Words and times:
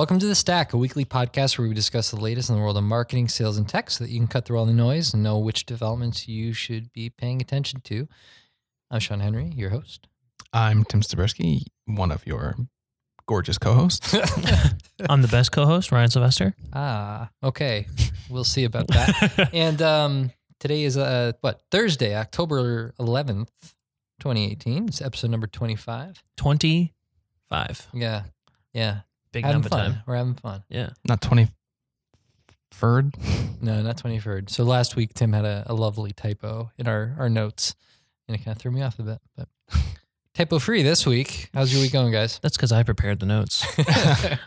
Welcome 0.00 0.18
to 0.20 0.26
The 0.26 0.34
Stack, 0.34 0.72
a 0.72 0.78
weekly 0.78 1.04
podcast 1.04 1.58
where 1.58 1.68
we 1.68 1.74
discuss 1.74 2.10
the 2.10 2.18
latest 2.18 2.48
in 2.48 2.56
the 2.56 2.62
world 2.62 2.78
of 2.78 2.84
marketing, 2.84 3.28
sales, 3.28 3.58
and 3.58 3.68
tech 3.68 3.90
so 3.90 4.02
that 4.02 4.10
you 4.10 4.18
can 4.18 4.28
cut 4.28 4.46
through 4.46 4.58
all 4.58 4.64
the 4.64 4.72
noise 4.72 5.12
and 5.12 5.22
know 5.22 5.36
which 5.36 5.66
developments 5.66 6.26
you 6.26 6.54
should 6.54 6.90
be 6.94 7.10
paying 7.10 7.42
attention 7.42 7.82
to. 7.82 8.08
I'm 8.90 9.00
Sean 9.00 9.20
Henry, 9.20 9.52
your 9.54 9.68
host. 9.68 10.06
I'm 10.54 10.84
Tim 10.84 11.02
Stabersky, 11.02 11.64
one 11.84 12.10
of 12.10 12.26
your 12.26 12.56
gorgeous 13.26 13.58
co-hosts. 13.58 14.14
I'm 15.10 15.20
the 15.20 15.28
best 15.28 15.52
co-host, 15.52 15.92
Ryan 15.92 16.08
Sylvester. 16.08 16.54
ah, 16.72 17.28
okay. 17.42 17.86
We'll 18.30 18.44
see 18.44 18.64
about 18.64 18.88
that. 18.88 19.50
and 19.52 19.82
um, 19.82 20.30
today 20.60 20.84
is, 20.84 20.96
uh, 20.96 21.32
what, 21.42 21.60
Thursday, 21.70 22.16
October 22.16 22.94
11th, 22.98 23.50
2018. 24.20 24.88
It's 24.88 25.02
episode 25.02 25.30
number 25.30 25.46
25. 25.46 26.22
25. 26.38 27.88
Yeah. 27.92 28.22
Yeah. 28.72 29.00
Big 29.32 29.44
having 29.44 29.56
number 29.62 29.68
fun. 29.68 29.92
time. 29.92 30.02
We're 30.06 30.16
having 30.16 30.34
fun. 30.34 30.64
Yeah. 30.68 30.90
Not 31.06 31.20
23rd. 31.20 31.50
No, 33.62 33.82
not 33.82 33.96
23rd. 33.96 34.50
So 34.50 34.64
last 34.64 34.96
week, 34.96 35.14
Tim 35.14 35.32
had 35.32 35.44
a, 35.44 35.64
a 35.66 35.74
lovely 35.74 36.12
typo 36.12 36.70
in 36.78 36.88
our, 36.88 37.14
our 37.18 37.28
notes, 37.28 37.74
and 38.28 38.34
it 38.36 38.44
kind 38.44 38.56
of 38.56 38.60
threw 38.60 38.70
me 38.70 38.82
off 38.82 38.98
a 38.98 39.02
bit. 39.02 39.18
But 39.36 39.48
typo 40.34 40.58
free 40.58 40.82
this 40.82 41.06
week. 41.06 41.50
How's 41.54 41.72
your 41.72 41.82
week 41.82 41.92
going, 41.92 42.12
guys? 42.12 42.38
That's 42.42 42.56
because 42.56 42.72
I 42.72 42.82
prepared 42.82 43.20
the 43.20 43.26
notes. 43.26 43.66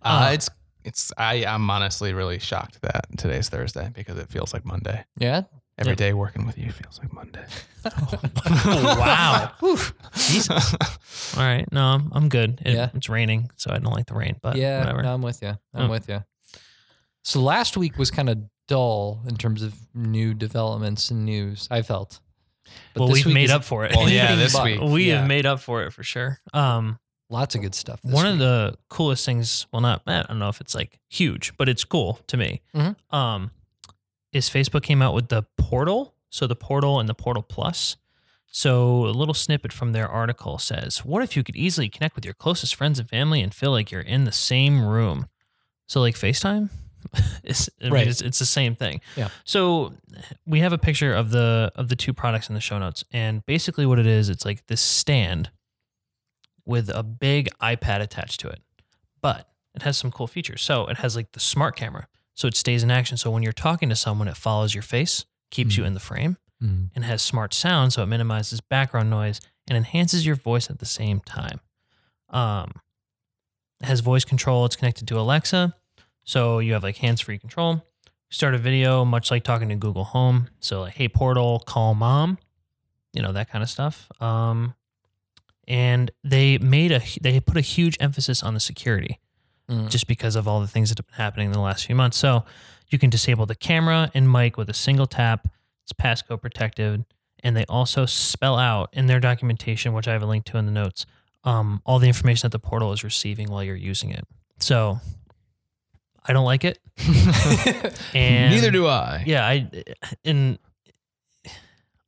Uh, 0.00 0.28
Uh, 0.28 0.30
it's 0.32 0.48
it's 0.84 1.12
I 1.18 1.44
I'm 1.44 1.68
honestly 1.68 2.14
really 2.14 2.38
shocked 2.38 2.80
that 2.82 3.06
today's 3.18 3.48
Thursday 3.48 3.90
because 3.92 4.16
it 4.16 4.28
feels 4.28 4.54
like 4.54 4.64
Monday. 4.64 5.04
yeah. 5.18 5.42
Every 5.78 5.92
Yep. 5.92 5.98
day 5.98 6.12
working 6.12 6.44
with 6.46 6.58
you 6.58 6.70
feels 6.72 6.98
like 6.98 7.12
Monday. 7.12 7.44
wow. 8.66 9.52
Jesus. 10.14 10.74
All 11.36 11.42
right. 11.42 11.64
No, 11.72 11.82
I'm, 11.82 12.10
I'm 12.12 12.28
good. 12.28 12.60
It- 12.64 12.74
Yeah. 12.74 12.90
It's 12.94 13.08
raining, 13.08 13.50
so 13.56 13.70
I 13.70 13.78
don't 13.78 13.92
like 13.92 14.06
the 14.06 14.14
rain, 14.14 14.36
but 14.42 14.56
yeah. 14.56 14.80
whatever. 14.80 15.02
No, 15.02 15.14
I'm 15.14 15.22
with 15.22 15.42
you. 15.42 15.56
I'm 15.74 15.86
Oh. 15.86 15.88
with 15.90 16.08
you. 16.08 16.24
So 17.24 17.40
last 17.40 17.76
week 17.76 17.96
was 17.98 18.10
kind 18.10 18.28
of 18.28 18.38
dull 18.66 19.22
in 19.28 19.36
terms 19.36 19.62
of 19.62 19.74
new 19.94 20.34
developments 20.34 21.10
and 21.10 21.24
news. 21.24 21.68
I 21.70 21.82
felt. 21.82 22.20
But 22.94 23.00
well, 23.00 23.08
this 23.08 23.18
we've 23.18 23.26
week 23.26 23.34
made 23.34 23.44
is 23.44 23.50
up 23.50 23.64
for 23.64 23.84
it. 23.84 23.94
Well, 23.96 24.08
yeah, 24.08 24.24
anything 24.24 24.38
this 24.40 24.52
but. 24.54 24.64
week. 24.64 24.80
we 24.80 25.04
Yeah. 25.04 25.18
have 25.20 25.28
made 25.28 25.46
up 25.46 25.60
for 25.60 25.82
it 25.84 25.92
for 25.92 26.02
sure. 26.02 26.38
Um, 26.52 26.98
lots 27.30 27.54
of 27.54 27.60
good 27.62 27.74
stuff. 27.74 28.00
This 28.02 28.12
one 28.14 28.24
week. 28.24 28.32
of 28.34 28.38
the 28.40 28.76
coolest 28.88 29.24
things, 29.24 29.66
well, 29.72 29.80
not, 29.82 30.02
I 30.06 30.22
don't 30.22 30.38
know 30.38 30.48
if 30.48 30.60
it's 30.60 30.74
like 30.74 30.98
huge, 31.08 31.56
but 31.56 31.68
it's 31.68 31.84
cool 31.84 32.18
to 32.26 32.36
me. 32.36 32.62
Mhm. 32.74 32.96
Um, 33.14 33.50
is 34.32 34.48
Facebook 34.50 34.82
came 34.82 35.02
out 35.02 35.14
with 35.14 35.28
the 35.28 35.44
portal. 35.56 36.14
So 36.30 36.46
the 36.46 36.56
portal 36.56 37.00
and 37.00 37.08
the 37.08 37.14
portal 37.14 37.42
plus. 37.42 37.96
So 38.50 39.06
a 39.06 39.12
little 39.12 39.34
snippet 39.34 39.72
from 39.72 39.92
their 39.92 40.08
article 40.08 40.58
says, 40.58 41.04
"What 41.04 41.22
if 41.22 41.36
you 41.36 41.42
could 41.44 41.56
easily 41.56 41.88
connect 41.88 42.14
with 42.16 42.24
your 42.24 42.34
closest 42.34 42.74
friends 42.74 42.98
and 42.98 43.08
family 43.08 43.40
and 43.42 43.52
feel 43.54 43.70
like 43.70 43.90
you're 43.90 44.00
in 44.00 44.24
the 44.24 44.32
same 44.32 44.84
room?" 44.84 45.26
So 45.86 46.00
like 46.00 46.14
FaceTime, 46.16 46.70
it's, 47.44 47.68
I 47.80 47.84
mean, 47.84 47.92
Right. 47.92 48.06
it's, 48.08 48.20
it's 48.20 48.38
the 48.38 48.46
same 48.46 48.74
thing. 48.74 49.00
Yeah. 49.16 49.28
So 49.44 49.94
we 50.46 50.60
have 50.60 50.72
a 50.72 50.78
picture 50.78 51.14
of 51.14 51.30
the 51.30 51.72
of 51.76 51.88
the 51.88 51.96
two 51.96 52.12
products 52.12 52.48
in 52.48 52.54
the 52.54 52.60
show 52.60 52.78
notes, 52.78 53.04
and 53.12 53.44
basically 53.46 53.86
what 53.86 53.98
it 53.98 54.06
is, 54.06 54.28
it's 54.28 54.44
like 54.44 54.66
this 54.66 54.80
stand 54.80 55.50
with 56.66 56.90
a 56.94 57.02
big 57.02 57.48
iPad 57.62 58.00
attached 58.00 58.40
to 58.40 58.48
it, 58.48 58.60
but 59.22 59.48
it 59.74 59.82
has 59.82 59.96
some 59.96 60.10
cool 60.10 60.26
features. 60.26 60.60
So 60.62 60.86
it 60.88 60.98
has 60.98 61.16
like 61.16 61.32
the 61.32 61.40
smart 61.40 61.76
camera, 61.76 62.06
so 62.38 62.46
it 62.46 62.54
stays 62.56 62.84
in 62.84 62.90
action. 62.90 63.16
So 63.16 63.32
when 63.32 63.42
you're 63.42 63.52
talking 63.52 63.88
to 63.88 63.96
someone, 63.96 64.28
it 64.28 64.36
follows 64.36 64.72
your 64.72 64.82
face, 64.82 65.24
keeps 65.50 65.76
you 65.76 65.82
Mm. 65.82 65.86
in 65.88 65.94
the 65.94 66.00
frame, 66.00 66.36
Mm. 66.62 66.90
and 66.94 67.04
has 67.04 67.20
smart 67.20 67.52
sound, 67.52 67.92
so 67.92 68.02
it 68.04 68.06
minimizes 68.06 68.60
background 68.60 69.10
noise 69.10 69.40
and 69.66 69.76
enhances 69.76 70.24
your 70.24 70.36
voice 70.36 70.70
at 70.70 70.78
the 70.78 70.86
same 70.86 71.18
time. 71.20 71.58
Um, 72.30 72.70
it 73.80 73.86
has 73.86 73.98
voice 74.00 74.24
control. 74.24 74.64
It's 74.66 74.76
connected 74.76 75.08
to 75.08 75.18
Alexa, 75.18 75.74
so 76.22 76.60
you 76.60 76.74
have 76.74 76.84
like 76.84 76.98
hands-free 76.98 77.38
control. 77.38 77.82
Start 78.30 78.54
a 78.54 78.58
video, 78.58 79.04
much 79.04 79.32
like 79.32 79.42
talking 79.42 79.68
to 79.70 79.74
Google 79.76 80.04
Home. 80.04 80.48
So 80.60 80.82
like, 80.82 80.94
hey 80.94 81.08
Portal, 81.08 81.58
call 81.58 81.94
mom, 81.96 82.38
you 83.14 83.20
know 83.20 83.32
that 83.32 83.50
kind 83.50 83.64
of 83.64 83.70
stuff. 83.70 84.06
Um, 84.20 84.74
and 85.66 86.12
they 86.22 86.56
made 86.58 86.92
a 86.92 87.02
they 87.20 87.40
put 87.40 87.56
a 87.56 87.62
huge 87.62 87.96
emphasis 87.98 88.42
on 88.44 88.54
the 88.54 88.60
security 88.60 89.18
Mm. 89.70 89.90
just 89.90 90.06
because 90.06 90.34
of 90.34 90.48
all 90.48 90.60
the 90.60 90.66
things 90.66 90.88
that 90.88 90.98
have 90.98 91.06
been 91.06 91.16
happening 91.16 91.46
in 91.46 91.52
the 91.52 91.60
last 91.60 91.84
few 91.84 91.94
months. 91.94 92.16
So 92.16 92.44
you 92.88 92.98
can 92.98 93.10
disable 93.10 93.44
the 93.44 93.54
camera 93.54 94.10
and 94.14 94.30
mic 94.32 94.56
with 94.56 94.70
a 94.70 94.74
single 94.74 95.06
tap. 95.06 95.46
It's 95.84 95.92
passcode 95.92 96.40
protected. 96.40 97.04
And 97.44 97.54
they 97.54 97.64
also 97.66 98.06
spell 98.06 98.56
out 98.56 98.88
in 98.94 99.06
their 99.06 99.20
documentation, 99.20 99.92
which 99.92 100.08
I 100.08 100.12
have 100.12 100.22
a 100.22 100.26
link 100.26 100.44
to 100.46 100.56
in 100.56 100.64
the 100.66 100.72
notes, 100.72 101.04
um, 101.44 101.82
all 101.84 101.98
the 101.98 102.06
information 102.06 102.48
that 102.48 102.52
the 102.52 102.58
portal 102.58 102.92
is 102.92 103.04
receiving 103.04 103.50
while 103.50 103.62
you're 103.62 103.76
using 103.76 104.10
it. 104.10 104.24
So 104.58 105.00
I 106.24 106.32
don't 106.32 106.46
like 106.46 106.64
it. 106.64 106.78
And 108.14 108.50
Neither 108.52 108.70
do 108.70 108.86
I. 108.86 109.22
yeah, 109.26 109.46
I 109.46 109.70
and 110.24 110.58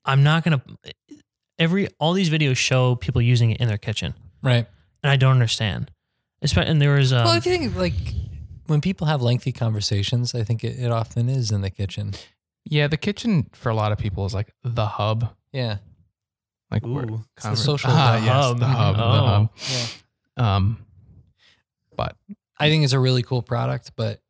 I'm 0.05 0.23
not 0.23 0.45
gonna 0.45 0.63
every 1.59 1.89
all 1.99 2.13
these 2.15 2.31
videos 2.31 2.57
show 2.57 2.95
people 2.97 3.21
using 3.23 3.51
it 3.51 3.61
in 3.61 3.69
their 3.69 3.79
kitchen, 3.79 4.15
right. 4.43 4.67
and 5.03 5.11
I 5.11 5.17
don't 5.17 5.33
understand. 5.33 5.91
Espe- 6.45 6.65
And 6.67 6.81
there 6.81 6.95
was 6.95 7.13
um, 7.13 7.25
well, 7.25 7.33
I 7.35 7.41
think 7.41 7.77
like 7.77 7.95
when 8.67 8.81
people 8.81 9.07
have 9.07 9.21
lengthy 9.23 9.53
conversations, 9.53 10.35
I 10.35 10.43
think 10.45 10.65
it, 10.65 10.79
it 10.79 10.91
often 10.91 11.29
is 11.29 11.51
in 11.51 11.61
the 11.61 11.71
kitchen. 11.71 12.13
Yeah, 12.65 12.87
the 12.89 12.97
kitchen 12.97 13.49
for 13.53 13.69
a 13.71 13.75
lot 13.75 13.93
of 13.93 13.99
people 13.99 14.25
is 14.27 14.35
like 14.35 14.53
the 14.63 14.87
hub. 14.87 15.35
Yeah. 15.53 15.79
Like 16.71 16.87
where 16.87 17.05
Ooh. 17.05 17.25
It's 17.37 17.47
the 17.49 17.57
social 17.57 17.91
ah, 17.91 18.19
hub. 18.19 18.25
yes, 18.25 18.61
the 18.61 18.67
hub, 18.67 18.97
the 18.97 19.03
Oh. 19.05 19.27
hub. 19.27 19.49
Yeah. 20.39 20.57
Um, 20.57 20.87
but 21.97 22.17
I 22.59 22.69
think 22.69 22.85
it's 22.85 22.93
a 22.93 22.99
really 23.01 23.23
cool 23.23 23.43
product, 23.43 23.93
but 23.97 24.21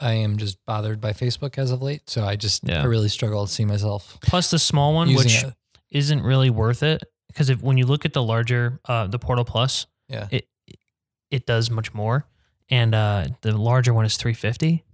I 0.00 0.12
am 0.14 0.36
just 0.36 0.58
bothered 0.66 1.00
by 1.00 1.12
Facebook 1.12 1.56
as 1.58 1.70
of 1.70 1.80
late. 1.82 2.10
So 2.10 2.24
I 2.24 2.36
just 2.36 2.62
Yeah. 2.68 2.82
I 2.82 2.84
really 2.86 3.08
struggle 3.08 3.46
to 3.46 3.52
see 3.52 3.64
myself 3.64 4.18
plus 4.20 4.50
the 4.50 4.58
small 4.58 4.92
one, 4.94 5.08
using 5.08 5.24
which 5.24 5.44
it. 5.44 5.54
isn't 5.90 6.22
really 6.22 6.50
worth 6.50 6.82
it 6.82 7.02
because 7.28 7.48
if 7.50 7.62
when 7.62 7.78
you 7.78 7.86
look 7.86 8.04
at 8.04 8.12
the 8.12 8.22
larger 8.22 8.80
uh, 8.86 9.06
the 9.06 9.18
Portal 9.18 9.44
Plus, 9.44 9.86
Yeah. 10.08 10.28
it 10.30 10.48
it 11.30 11.46
does 11.46 11.70
much 11.70 11.94
more, 11.94 12.26
and 12.68 12.94
uh, 12.94 13.26
the 13.42 13.56
larger 13.56 13.92
one 13.92 14.04
is 14.04 14.16
three 14.16 14.34
fifty, 14.34 14.84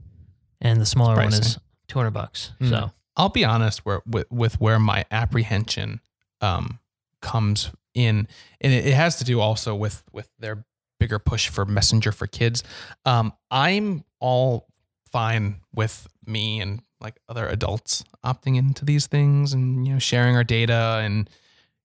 and 0.61 0.81
the 0.81 0.87
smaller 0.87 1.17
one 1.17 1.29
is 1.29 1.59
two 1.89 1.99
hundred 1.99 2.13
bucks. 2.13 2.53
Mm. 2.61 2.71
So 2.71 2.91
I'll 3.17 3.29
be 3.29 3.45
honest 3.45 3.85
where 3.85 4.03
with, 4.07 4.31
with 4.31 4.61
where 4.61 4.79
my 4.79 5.05
apprehension 5.11 6.01
um 6.41 6.79
comes 7.21 7.71
in 7.95 8.27
and 8.61 8.73
it, 8.73 8.87
it 8.87 8.95
has 8.95 9.17
to 9.17 9.25
do 9.25 9.41
also 9.41 9.75
with 9.75 10.03
with 10.13 10.29
their 10.39 10.65
bigger 10.99 11.19
push 11.19 11.49
for 11.49 11.65
messenger 11.65 12.13
for 12.13 12.27
kids. 12.27 12.65
Um 13.05 13.33
I'm 13.51 14.05
all 14.19 14.67
fine 15.11 15.61
with 15.75 16.09
me 16.27 16.61
and 16.61 16.83
like 17.01 17.21
other 17.29 17.47
adults 17.47 18.05
opting 18.25 18.57
into 18.57 18.85
these 18.85 19.07
things 19.07 19.53
and 19.53 19.87
you 19.87 19.93
know 19.93 19.99
sharing 19.99 20.37
our 20.37 20.45
data 20.45 21.01
and 21.03 21.29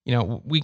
you 0.05 0.13
know 0.13 0.41
we 0.45 0.63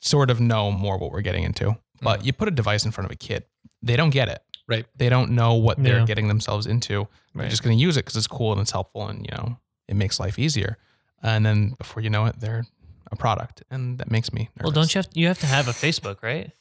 sort 0.00 0.30
of 0.30 0.40
know 0.40 0.70
more 0.70 0.98
what 0.98 1.10
we're 1.10 1.22
getting 1.22 1.44
into. 1.44 1.76
But 2.04 2.20
Mhm. 2.20 2.24
you 2.26 2.32
put 2.32 2.48
a 2.48 2.52
device 2.52 2.84
in 2.84 2.90
front 2.92 3.06
of 3.06 3.10
a 3.12 3.16
kid, 3.16 3.44
they 3.82 3.96
don't 3.96 4.10
get 4.10 4.28
it. 4.28 4.42
Right. 4.68 4.86
They 4.96 5.08
don't 5.08 5.32
know 5.32 5.54
what 5.54 5.82
they're 5.82 5.98
Yeah. 6.00 6.04
getting 6.06 6.28
themselves 6.28 6.66
into. 6.66 7.08
They're 7.34 7.48
just 7.48 7.62
going 7.62 7.76
to 7.76 7.82
use 7.82 7.96
it 7.96 8.04
because 8.04 8.16
it's 8.16 8.26
cool 8.28 8.52
and 8.52 8.60
it's 8.60 8.70
helpful 8.70 9.08
and 9.08 9.26
you 9.26 9.36
know 9.36 9.58
it 9.88 9.94
makes 9.96 10.20
life 10.20 10.38
easier. 10.38 10.78
And 11.22 11.44
then 11.44 11.70
before 11.78 12.02
you 12.02 12.10
know 12.10 12.26
it, 12.26 12.38
they're 12.40 12.64
a 13.10 13.16
product, 13.16 13.62
and 13.70 13.98
that 13.98 14.10
makes 14.10 14.32
me 14.32 14.48
nervous. 14.56 14.62
well, 14.62 14.70
don't 14.72 14.94
you 14.94 14.98
have 15.00 15.08
you 15.14 15.26
have 15.26 15.38
to 15.40 15.46
have 15.46 15.68
a 15.68 15.72
Facebook 15.72 16.22
right 16.22 16.52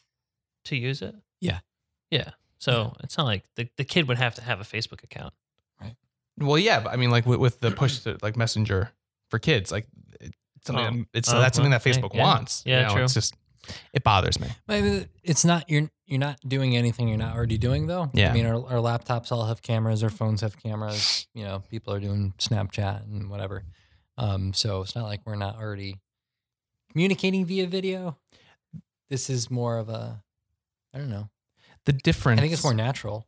to 0.66 0.76
use 0.76 1.02
it? 1.02 1.16
Yeah. 1.40 1.60
yeah. 2.12 2.31
So 2.60 2.96
it's 3.04 3.18
not 3.18 3.25
like 3.25 3.44
the, 3.56 3.70
the 3.78 3.84
kid 3.86 4.08
would 4.08 4.18
have 4.18 4.36
to 4.36 4.42
have 4.44 4.60
a 4.62 4.64
Facebook 4.64 5.04
account. 5.04 5.34
Right. 5.81 5.96
Well, 6.38 6.58
yeah, 6.58 6.80
but 6.80 6.94
I 6.94 6.96
mean, 6.96 7.12
like 7.12 7.25
with, 7.25 7.40
with 7.40 7.60
the 7.60 7.72
push 7.72 8.00
to 8.00 8.18
like 8.22 8.36
Messenger 8.38 8.90
for 9.30 9.40
kids, 9.40 9.72
like 9.72 9.88
it's 10.22 10.36
something. 10.66 11.02
Oh. 11.04 11.18
it's 11.18 11.31
Oh, 11.31 11.40
that's 11.40 11.56
something 11.57 11.72
that. 11.72 11.84
Facebook 11.84 12.13
Yeah. 12.13 12.22
wants. 12.24 12.63
Yeah, 12.66 12.81
you 12.81 12.88
know, 12.88 12.94
true. 12.95 13.04
It's 13.04 13.13
just 13.13 13.36
it 13.94 14.04
bothers 14.04 14.39
me. 14.39 14.48
It's 15.24 15.45
not 15.45 15.69
you're 15.69 15.89
you're 16.06 16.19
not 16.19 16.39
doing 16.48 16.75
anything 16.75 17.07
you're 17.07 17.18
not 17.18 17.36
already 17.36 17.57
doing 17.57 17.88
though. 17.88 18.10
Yeah. 18.13 18.31
I 18.31 18.33
mean, 18.33 18.45
our, 18.45 18.56
our 18.56 18.77
laptops 18.77 19.31
all 19.31 19.45
have 19.45 19.62
cameras, 19.62 20.04
our 20.04 20.10
phones 20.10 20.42
have 20.42 20.57
cameras. 20.62 21.27
You 21.33 21.45
know, 21.45 21.63
people 21.69 21.94
are 21.94 22.00
doing 22.00 22.33
Snapchat 22.38 23.04
and 23.04 23.30
whatever. 23.30 23.63
Um, 24.18 24.54
so 24.54 24.81
it's 24.81 24.95
not 24.95 25.06
like 25.06 25.21
we're 25.25 25.36
not 25.36 25.57
already 25.57 26.00
communicating 26.92 27.45
via 27.45 27.65
video. 27.68 28.18
This 29.10 29.30
is 29.30 29.50
more 29.50 29.77
of 29.77 29.89
a, 29.89 30.24
I 30.94 30.98
don't 30.98 31.09
know. 31.09 31.30
The 31.86 31.94
difference. 31.94 32.39
I 32.39 32.42
think 32.42 32.54
it's 32.54 32.63
more 32.63 32.74
natural. 32.74 33.27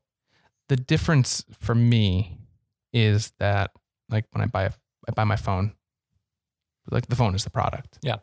the 0.70 0.76
difference 0.76 1.46
for 1.60 1.76
me 1.76 2.40
is 2.94 3.32
that 3.40 3.72
like 4.10 4.26
when 4.32 4.42
I 4.42 4.48
buy 4.48 4.64
a, 4.64 4.72
I 5.08 5.12
buy 5.12 5.24
my 5.24 5.36
phone, 5.36 5.74
like 6.90 7.08
the 7.08 7.16
phone 7.16 7.36
is 7.36 7.44
the 7.44 7.50
product. 7.50 8.00
Yeah. 8.02 8.18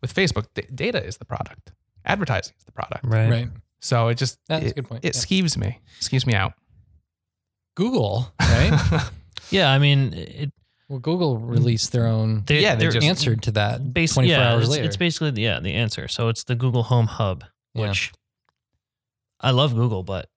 With 0.00 0.14
Facebook, 0.14 0.46
d- 0.54 0.62
data 0.74 1.04
is 1.04 1.18
the 1.18 1.24
product. 1.24 1.72
Advertising 2.04 2.54
is 2.58 2.64
the 2.64 2.72
product. 2.72 3.04
Right. 3.04 3.28
Right. 3.30 3.48
So 3.80 4.08
it 4.08 4.16
just 4.16 4.38
That's 4.48 4.64
a 4.64 4.68
it, 4.68 4.74
good 4.74 4.88
point. 4.88 5.04
it 5.04 5.14
Yeah. 5.14 5.20
skeeves 5.20 5.56
me, 5.56 5.80
skeeves 6.00 6.26
me 6.26 6.34
out. 6.34 6.54
Google, 7.76 8.32
right? 8.40 9.08
Yeah, 9.50 9.72
I 9.72 9.78
mean, 9.80 10.14
it, 10.14 10.52
well, 10.88 11.00
Google 11.00 11.38
released 11.38 11.90
their 11.90 12.06
own 12.06 12.44
they, 12.46 12.60
Yeah, 12.60 12.74
they 12.76 12.82
they're 12.84 12.92
just- 12.92 13.06
answered 13.06 13.42
to 13.42 13.50
that 13.52 13.80
basi- 13.80 14.14
24 14.14 14.24
yeah, 14.24 14.52
hours 14.52 14.62
it's, 14.64 14.70
later. 14.70 14.84
It's 14.84 14.96
basically 14.96 15.30
the- 15.32 15.42
yeah 15.42 15.58
the 15.60 15.72
answer. 15.74 16.06
So 16.08 16.28
it's 16.28 16.44
the 16.44 16.54
Google 16.54 16.84
Home 16.84 17.06
Hub, 17.06 17.42
Yeah. 17.74 17.88
which 17.88 18.12
I 19.40 19.50
love 19.50 19.74
Google, 19.74 20.02
but 20.04 20.28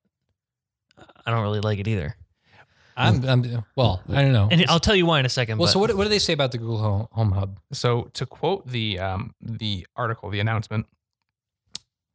I 1.25 1.29
don't 1.31 1.41
really 1.43 1.59
like 1.59 1.77
it 1.79 1.87
either. 1.87 2.15
I'm, 2.95 3.23
I'm 3.25 3.65
well. 3.75 4.01
I 4.09 4.21
don't 4.21 4.33
know. 4.33 4.47
And 4.51 4.65
I'll 4.67 4.79
tell 4.79 4.95
you 4.95 5.05
why 5.05 5.19
in 5.19 5.25
a 5.25 5.29
second. 5.29 5.57
well, 5.57 5.67
but 5.67 5.71
so 5.73 5.79
what, 5.79 5.95
what 5.95 6.03
do 6.03 6.09
they 6.09 6.19
say 6.19 6.33
about 6.33 6.51
the 6.51 6.57
Google 6.57 6.77
Home, 6.77 7.07
Home 7.11 7.31
Hub? 7.31 7.59
So 7.71 8.09
to 8.13 8.25
quote 8.25 8.67
the 8.67 8.99
um, 8.99 9.33
the 9.41 9.87
article, 9.95 10.29
the 10.29 10.39
announcement, 10.39 10.85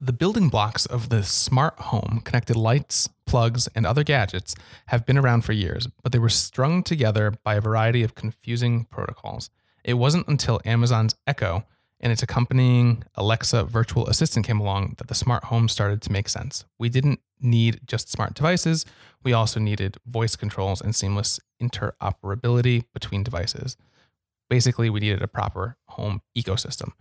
the 0.01 0.13
building 0.13 0.49
blocks 0.49 0.87
of 0.87 1.09
the 1.09 1.23
smart 1.23 1.79
home, 1.79 2.23
connected 2.25 2.57
lights, 2.57 3.09
plugs, 3.27 3.69
and 3.75 3.85
other 3.87 4.05
gadgets 4.05 4.55
have 4.87 5.05
been 5.05 5.19
around 5.19 5.43
for 5.43 5.53
years, 5.53 5.89
but 6.03 6.13
they 6.13 6.19
were 6.19 6.29
strung 6.29 6.83
together 6.83 7.35
by 7.43 7.57
a 7.57 7.61
variety 7.61 8.03
of 8.03 8.15
confusing 8.15 8.85
protocols. 8.85 9.51
It 9.85 9.95
wasn't 9.95 10.29
until 10.29 10.61
Amazon's 10.65 11.15
Echo 11.27 11.65
and 12.01 12.13
its 12.13 12.23
accompanying 12.23 13.03
Alexa 13.17 13.65
virtual 13.65 14.07
assistant 14.07 14.47
came 14.47 14.61
along 14.61 14.95
that 14.99 15.09
the 15.09 15.15
smart 15.15 15.45
home 15.45 15.69
started 15.69 16.01
to 16.03 16.13
make 16.13 16.29
sense. 16.29 16.65
We 16.79 16.89
didn't 16.89 17.21
need 17.41 17.81
just 17.87 18.11
smart 18.11 18.35
devices, 18.35 18.85
we 19.25 19.33
also 19.33 19.61
needed 19.61 19.97
voice 20.07 20.37
controls 20.37 20.81
and 20.81 20.95
seamless 20.95 21.41
interoperability 21.61 22.85
between 22.95 23.23
devices. 23.23 23.77
Basically, 24.49 24.89
we 24.91 25.01
needed 25.01 25.23
a 25.23 25.29
proper 25.29 25.77
home 25.89 26.23
ecosystem. 26.37 26.93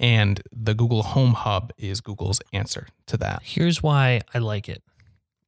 And 0.00 0.42
the 0.52 0.74
Google 0.74 1.02
Home 1.02 1.34
Hub 1.34 1.72
is 1.76 2.00
Google's 2.00 2.40
answer 2.52 2.86
to 3.06 3.16
that. 3.18 3.42
here's 3.42 3.82
why 3.82 4.20
I 4.32 4.38
like 4.38 4.68
it. 4.68 4.82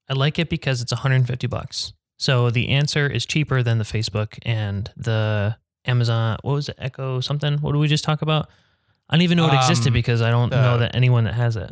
I 0.08 0.14
like 0.14 0.38
it 0.38 0.48
because 0.48 0.82
it's 0.82 0.92
150 0.92 1.46
bucks. 1.46 1.92
So 2.18 2.50
the 2.50 2.68
answer 2.68 3.06
is 3.06 3.24
cheaper 3.24 3.62
than 3.62 3.78
the 3.78 3.84
Facebook 3.84 4.38
and 4.42 4.90
the 4.96 5.56
Amazon. 5.84 6.38
What 6.42 6.54
was 6.54 6.68
it? 6.68 6.76
Echo 6.78 7.20
something? 7.20 7.58
What 7.58 7.72
did 7.72 7.78
we 7.78 7.88
just 7.88 8.04
talk 8.04 8.22
about? 8.22 8.50
I 9.10 9.16
don't 9.16 9.22
even 9.22 9.36
know 9.36 9.48
it 9.48 9.54
existed 9.54 9.88
Um, 9.88 9.92
because 9.94 10.22
I 10.22 10.30
don't 10.30 10.50
the- 10.50 10.62
know 10.62 10.78
that 10.78 10.94
anyone 10.94 11.24
that 11.24 11.34
has 11.34 11.56
it. 11.56 11.70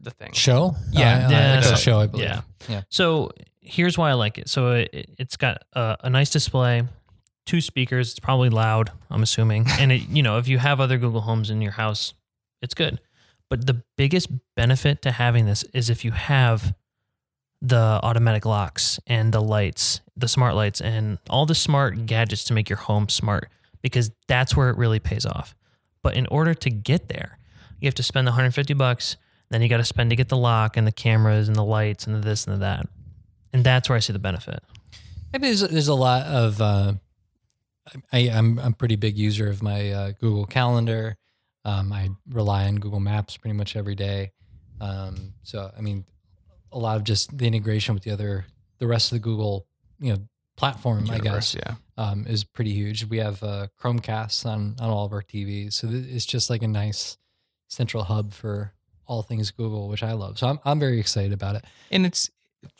The 0.00 0.10
thing. 0.12 0.32
Show? 0.32 0.76
Yeah, 0.92 1.26
Uh, 1.26 1.30
yeah, 1.30 1.38
Echo 1.58 1.70
so- 1.70 1.74
Show, 1.74 1.98
I 2.00 2.06
believe. 2.06 2.26
yeah. 2.28 2.40
Yeah. 2.68 2.82
So 2.88 3.32
here's 3.60 3.98
why 3.98 4.10
I 4.10 4.12
like 4.14 4.38
it. 4.38 4.48
So 4.48 4.72
it, 4.72 5.10
it's 5.18 5.36
got 5.36 5.64
a, 5.72 5.96
a 6.04 6.10
nice 6.10 6.30
display, 6.30 6.84
two 7.46 7.60
speakers. 7.60 8.10
It's 8.12 8.20
probably 8.20 8.48
loud. 8.48 8.92
I'm 9.10 9.22
assuming, 9.24 9.66
and 9.80 9.90
it, 9.90 10.08
you 10.08 10.22
know, 10.22 10.38
if 10.38 10.46
you 10.46 10.58
have 10.58 10.80
other 10.80 10.98
Google 10.98 11.22
Homes 11.22 11.50
in 11.50 11.60
your 11.60 11.72
house, 11.72 12.14
it's 12.62 12.74
good. 12.74 13.00
But 13.50 13.66
the 13.66 13.82
biggest 13.96 14.28
benefit 14.56 15.02
to 15.02 15.10
having 15.10 15.46
this 15.46 15.64
is 15.74 15.90
if 15.90 16.04
you 16.04 16.12
have 16.12 16.74
the 17.60 17.98
automatic 18.04 18.44
locks 18.46 19.00
and 19.08 19.32
the 19.34 19.40
lights, 19.40 20.00
the 20.16 20.28
smart 20.28 20.54
lights, 20.54 20.80
and 20.80 21.18
all 21.28 21.44
the 21.44 21.54
smart 21.56 22.06
gadgets 22.06 22.44
to 22.44 22.54
make 22.54 22.68
your 22.70 22.76
home 22.78 23.08
smart, 23.08 23.48
because 23.82 24.12
that's 24.28 24.54
where 24.56 24.70
it 24.70 24.76
really 24.76 25.00
pays 25.00 25.26
off. 25.26 25.56
But 26.08 26.16
in 26.16 26.26
order 26.28 26.54
to 26.54 26.70
get 26.70 27.10
there, 27.10 27.38
you 27.80 27.86
have 27.86 27.94
to 27.96 28.02
spend 28.02 28.26
the 28.26 28.30
150 28.30 28.72
bucks. 28.72 29.18
Then 29.50 29.60
you 29.60 29.68
got 29.68 29.76
to 29.76 29.84
spend 29.84 30.08
to 30.08 30.16
get 30.16 30.30
the 30.30 30.38
lock 30.38 30.78
and 30.78 30.86
the 30.86 30.92
cameras 30.92 31.48
and 31.48 31.54
the 31.54 31.62
lights 31.62 32.06
and 32.06 32.16
the 32.16 32.20
this 32.20 32.46
and 32.46 32.54
the 32.54 32.60
that. 32.60 32.86
And 33.52 33.62
that's 33.62 33.90
where 33.90 33.96
I 33.96 33.98
see 33.98 34.14
the 34.14 34.18
benefit. 34.18 34.62
I 35.34 35.36
mean, 35.36 35.50
there's, 35.50 35.60
there's 35.60 35.88
a 35.88 35.94
lot 35.94 36.22
of. 36.22 36.62
Uh, 36.62 36.94
I, 38.10 38.20
I'm 38.30 38.58
I'm 38.58 38.72
a 38.72 38.74
pretty 38.74 38.96
big 38.96 39.18
user 39.18 39.50
of 39.50 39.62
my 39.62 39.90
uh, 39.90 40.12
Google 40.18 40.46
Calendar. 40.46 41.18
Um, 41.66 41.92
I 41.92 42.08
rely 42.30 42.68
on 42.68 42.76
Google 42.76 43.00
Maps 43.00 43.36
pretty 43.36 43.54
much 43.54 43.76
every 43.76 43.94
day. 43.94 44.32
Um, 44.80 45.34
so 45.42 45.70
I 45.76 45.82
mean, 45.82 46.06
a 46.72 46.78
lot 46.78 46.96
of 46.96 47.04
just 47.04 47.36
the 47.36 47.46
integration 47.46 47.92
with 47.92 48.02
the 48.02 48.12
other, 48.12 48.46
the 48.78 48.86
rest 48.86 49.12
of 49.12 49.16
the 49.16 49.20
Google, 49.20 49.66
you 50.00 50.14
know, 50.14 50.20
platform. 50.58 51.06
Universe, 51.06 51.20
I 51.20 51.24
guess 51.34 51.54
Yeah. 51.54 51.74
um, 51.96 52.26
is 52.26 52.44
pretty 52.44 52.72
huge. 52.72 53.04
We 53.06 53.18
have 53.18 53.42
uh, 53.42 53.68
Chromecast 53.80 54.44
on 54.44 54.76
on 54.80 54.90
all 54.90 55.06
of 55.06 55.12
our 55.12 55.22
TVs, 55.22 55.72
so 55.74 55.88
th- 55.88 56.06
it's 56.06 56.26
just 56.26 56.50
like 56.50 56.62
a 56.62 56.68
nice 56.68 57.16
central 57.68 58.04
hub 58.04 58.32
for 58.32 58.72
all 59.06 59.22
things 59.22 59.50
Google, 59.50 59.88
which 59.88 60.02
I 60.02 60.12
love. 60.12 60.38
So 60.38 60.46
I'm 60.48 60.58
I'm 60.64 60.78
very 60.80 61.00
excited 61.00 61.32
about 61.32 61.54
it. 61.56 61.64
And 61.90 62.04
it's, 62.04 62.30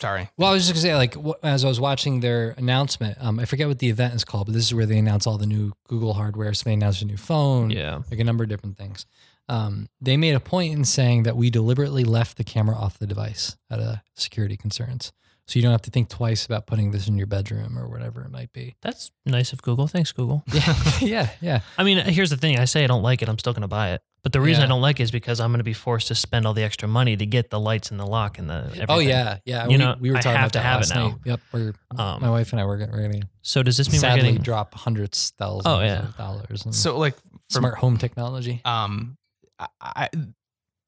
sorry. 0.00 0.28
Well, 0.36 0.50
I 0.50 0.52
was 0.52 0.64
just 0.66 0.74
gonna 0.74 0.82
say, 0.82 0.94
like, 0.96 1.14
wh- 1.14 1.38
as 1.42 1.64
I 1.64 1.68
was 1.68 1.80
watching 1.80 2.20
their 2.20 2.50
announcement, 2.58 3.16
um, 3.20 3.38
I 3.38 3.44
forget 3.46 3.68
what 3.68 3.78
the 3.78 3.88
event 3.88 4.14
is 4.14 4.24
called, 4.24 4.46
but 4.46 4.52
this 4.54 4.64
is 4.64 4.74
where 4.74 4.86
they 4.86 4.98
announce 4.98 5.26
all 5.26 5.38
the 5.38 5.46
new 5.46 5.72
Google 5.88 6.14
hardware. 6.14 6.52
So 6.54 6.64
they 6.64 6.74
announced 6.74 7.00
a 7.02 7.06
new 7.06 7.16
phone, 7.16 7.70
Yeah. 7.70 8.02
like 8.10 8.20
a 8.20 8.24
number 8.24 8.44
of 8.44 8.50
different 8.50 8.76
things. 8.76 9.06
Um, 9.50 9.88
they 10.00 10.18
made 10.18 10.34
a 10.34 10.40
point 10.40 10.74
in 10.74 10.84
saying 10.84 11.22
that 11.22 11.34
we 11.34 11.48
deliberately 11.48 12.04
left 12.04 12.36
the 12.36 12.44
camera 12.44 12.76
off 12.76 12.98
the 12.98 13.06
device 13.06 13.56
out 13.70 13.80
of 13.80 13.96
security 14.14 14.58
concerns, 14.58 15.10
so 15.48 15.58
you 15.58 15.62
don't 15.62 15.72
have 15.72 15.82
to 15.82 15.90
think 15.90 16.08
twice 16.08 16.44
about 16.46 16.66
putting 16.66 16.90
this 16.92 17.08
in 17.08 17.16
your 17.18 17.26
bedroom 17.26 17.76
or 17.78 17.88
whatever 17.88 18.22
it 18.22 18.30
might 18.30 18.52
be. 18.52 18.76
That's 18.82 19.10
nice 19.26 19.52
of 19.52 19.62
Google. 19.62 19.88
Thanks, 19.88 20.12
Google. 20.12 20.44
Yeah, 20.52 20.74
yeah, 21.00 21.30
yeah. 21.40 21.60
I 21.78 21.82
mean, 21.84 21.98
here's 21.98 22.30
the 22.30 22.36
thing 22.36 22.58
I 22.58 22.66
say 22.66 22.84
I 22.84 22.86
don't 22.86 23.02
like 23.02 23.22
it. 23.22 23.28
I'm 23.28 23.38
still 23.38 23.52
going 23.54 23.62
to 23.62 23.68
buy 23.68 23.92
it. 23.92 24.02
But 24.22 24.32
the 24.32 24.40
reason 24.40 24.62
I 24.62 24.66
don't 24.66 24.80
like 24.82 25.00
it 25.00 25.04
is 25.04 25.10
because 25.10 25.40
I'm 25.40 25.50
going 25.50 25.58
to 25.60 25.64
be 25.64 25.72
forced 25.72 26.08
to 26.08 26.14
spend 26.14 26.46
all 26.46 26.52
the 26.52 26.64
extra 26.64 26.86
money 26.88 27.16
to 27.16 27.24
get 27.24 27.50
the 27.50 27.58
lights 27.58 27.90
and 27.90 27.98
the 27.98 28.04
lock 28.04 28.38
and 28.38 28.50
the 28.50 28.64
everything. 28.66 28.86
Oh 28.90 28.98
yeah, 28.98 29.38
yeah. 29.46 29.62
You 29.64 29.68
we, 29.70 29.76
know, 29.78 29.96
we 29.98 30.10
were 30.10 30.16
I 30.18 30.20
talking 30.20 30.36
have 30.36 30.50
about 30.50 30.52
to 30.54 30.58
that 30.58 30.64
have 30.64 30.80
last 30.80 30.90
it 30.90 30.94
now. 30.94 31.08
night. 31.08 31.16
Yep, 31.24 31.40
we're, 31.52 31.72
Um, 31.96 32.20
my 32.22 32.30
wife 32.30 32.52
and 32.52 32.60
I 32.60 32.64
were 32.64 32.76
getting 32.76 32.96
ready. 32.96 33.22
So 33.42 33.62
does 33.62 33.76
this 33.76 33.90
mean 33.90 34.00
Sadly, 34.00 34.22
we're 34.24 34.28
getting. 34.32 34.42
drop 34.42 34.74
hundreds, 34.74 35.32
thousands 35.38 35.62
Oh, 35.66 35.80
yeah. 35.80 36.08
of 36.08 36.16
dollars. 36.16 36.66
in 36.66 36.72
So, 36.72 36.98
like, 36.98 37.14
for, 37.48 37.60
smart 37.60 37.76
home 37.78 37.96
technology. 37.96 38.60
um, 38.64 39.16
I, 39.58 39.68
I, 39.80 40.08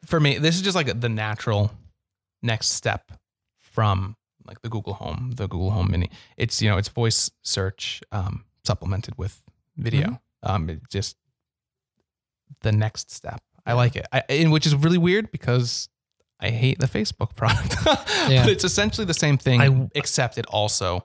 for 0.06 0.18
me, 0.20 0.36
this 0.38 0.56
is 0.56 0.62
just 0.62 0.74
like 0.74 1.00
the 1.00 1.08
natural 1.08 1.70
next 2.42 2.70
step 2.70 3.10
from 3.58 4.16
like 4.46 4.62
the 4.62 4.68
Google 4.68 4.94
Home, 4.94 5.32
the 5.34 5.46
Google 5.48 5.70
Home 5.70 5.90
Mini. 5.90 6.10
It's 6.36 6.60
you 6.62 6.68
know, 6.68 6.76
it's 6.78 6.88
voice 6.88 7.30
search 7.42 8.02
um, 8.12 8.44
supplemented 8.64 9.14
with 9.18 9.42
video. 9.76 10.20
Um, 10.42 10.68
it 10.70 10.80
just 10.90 11.16
the 12.62 12.72
next 12.72 13.10
step. 13.10 13.40
I 13.66 13.74
like 13.74 13.96
it, 13.96 14.06
I, 14.12 14.22
and 14.28 14.50
which 14.52 14.66
is 14.66 14.74
really 14.74 14.98
weird 14.98 15.30
because 15.30 15.88
I 16.40 16.50
hate 16.50 16.78
the 16.78 16.86
Facebook 16.86 17.36
product. 17.36 17.76
Yeah. 18.28 18.44
but 18.44 18.50
it's 18.52 18.64
essentially 18.64 19.04
the 19.04 19.14
same 19.14 19.36
thing, 19.38 19.60
I- 19.60 19.88
except 19.94 20.38
it 20.38 20.46
also 20.46 21.04